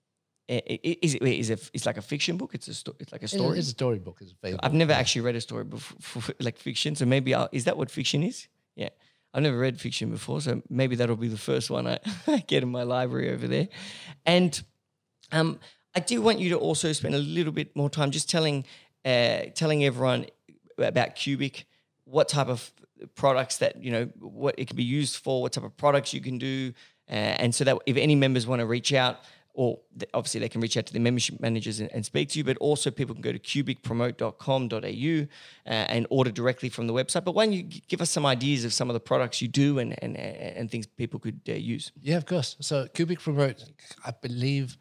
[0.47, 2.55] is it, is it, it's like a fiction book?
[2.55, 3.59] It's a sto- it's like a story?
[3.59, 4.17] it's a storybook.
[4.21, 4.59] It's a fable.
[4.63, 6.95] I've never actually read a story before, like fiction.
[6.95, 8.47] So maybe I'll, is that what fiction is?
[8.75, 8.89] Yeah.
[9.37, 10.41] I've never read fiction before.
[10.41, 11.85] So maybe that'll be the first one
[12.27, 13.67] I, get in my library over there.
[14.25, 14.59] And
[15.31, 15.59] um,
[15.95, 18.65] I do want you to also spend a little bit more time just telling,
[19.05, 20.25] uh, telling everyone
[20.79, 21.67] about Cubic,
[22.05, 22.73] what type of
[23.13, 26.21] products that, you know, what it can be used for, what type of products you
[26.21, 26.73] can do.
[27.07, 29.19] Uh, and so that if any members want to reach out,
[29.57, 29.79] or
[30.13, 32.55] obviously they can reach out to the membership managers and, and speak to you, but
[32.57, 35.27] also people can go to cubicpromote.com.au
[35.65, 37.25] uh, and order directly from the website.
[37.25, 39.79] But why don't you give us some ideas of some of the products you do
[39.79, 41.91] and, and, and things people could uh, use?
[41.99, 42.55] Yeah, of course.
[42.59, 43.63] So Cubic Promote,
[44.05, 44.77] I believe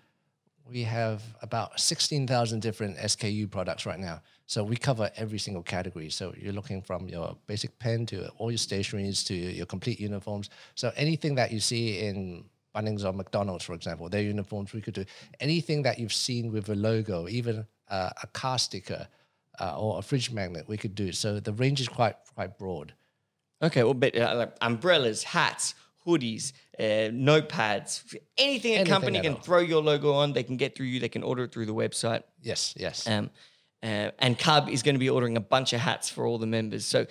[0.68, 4.20] we have about 16,000 different SKU products right now.
[4.44, 6.10] So we cover every single category.
[6.10, 10.50] So you're looking from your basic pen to all your stationaries to your complete uniforms.
[10.74, 12.44] So anything that you see in
[12.76, 15.04] Bunnings or McDonald's, for example, their uniforms, we could do
[15.40, 19.08] anything that you've seen with a logo, even uh, a car sticker,
[19.58, 21.12] uh, or a fridge magnet, we could do.
[21.12, 22.92] So the range is quite quite broad.
[23.62, 25.74] Okay, well, but uh, like umbrellas, hats,
[26.06, 29.40] hoodies, uh, notepads, anything a company can all.
[29.40, 31.00] throw your logo on, they can get through you.
[31.00, 32.22] They can order it through the website.
[32.42, 33.08] Yes, yes.
[33.08, 33.30] Um,
[33.82, 36.46] uh, and Cub is going to be ordering a bunch of hats for all the
[36.46, 36.84] members.
[36.84, 37.06] So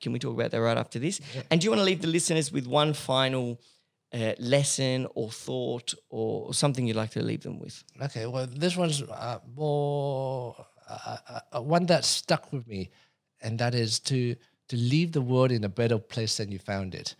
[0.00, 1.20] can we talk about that right after this?
[1.50, 3.60] And do you want to leave the listeners with one final
[4.12, 7.82] uh, lesson or thought or something you'd like to leave them with?
[8.00, 10.54] Okay, well, this one's uh, more
[10.88, 12.90] uh, uh, uh, one that stuck with me,
[13.40, 14.36] and that is to
[14.68, 17.14] to leave the world in a better place than you found it,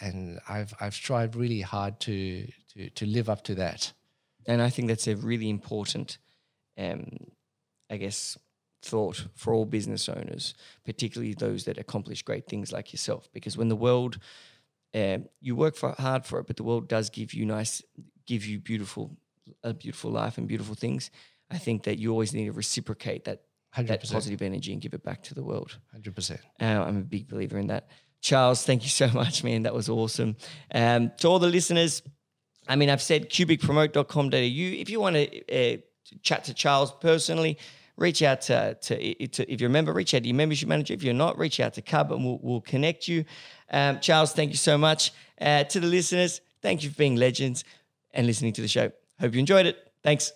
[0.00, 3.92] and I've I've strived really hard to to to live up to that.
[4.46, 6.18] And I think that's a really important,
[6.78, 7.06] um,
[7.90, 8.38] I guess,
[8.82, 13.28] thought for all business owners, particularly those that accomplish great things like yourself.
[13.32, 14.18] Because when the world,
[14.94, 17.82] um, you work for, hard for it, but the world does give you nice,
[18.26, 19.16] give you beautiful,
[19.62, 21.10] a beautiful life and beautiful things.
[21.50, 23.42] I think that you always need to reciprocate that
[23.76, 25.78] that positive energy and give it back to the world.
[25.92, 26.40] hundred percent.
[26.60, 27.88] Uh, I'm a big believer in that.
[28.20, 29.62] Charles, thank you so much, man.
[29.62, 30.36] That was awesome.
[30.74, 32.02] Um, to all the listeners,
[32.68, 34.28] I mean, I've said cubicpromote.com.au.
[34.34, 35.76] If you want to uh,
[36.22, 37.58] chat to Charles personally,
[38.00, 40.94] reach out to, to, to, if you're a member, reach out to your membership manager.
[40.94, 43.24] If you're not, reach out to Cub and we'll, we'll connect you.
[43.70, 45.12] Um, Charles, thank you so much.
[45.40, 47.62] Uh, to the listeners, thank you for being legends
[48.12, 48.90] and listening to the show.
[49.20, 49.92] Hope you enjoyed it.
[50.02, 50.32] Thanks.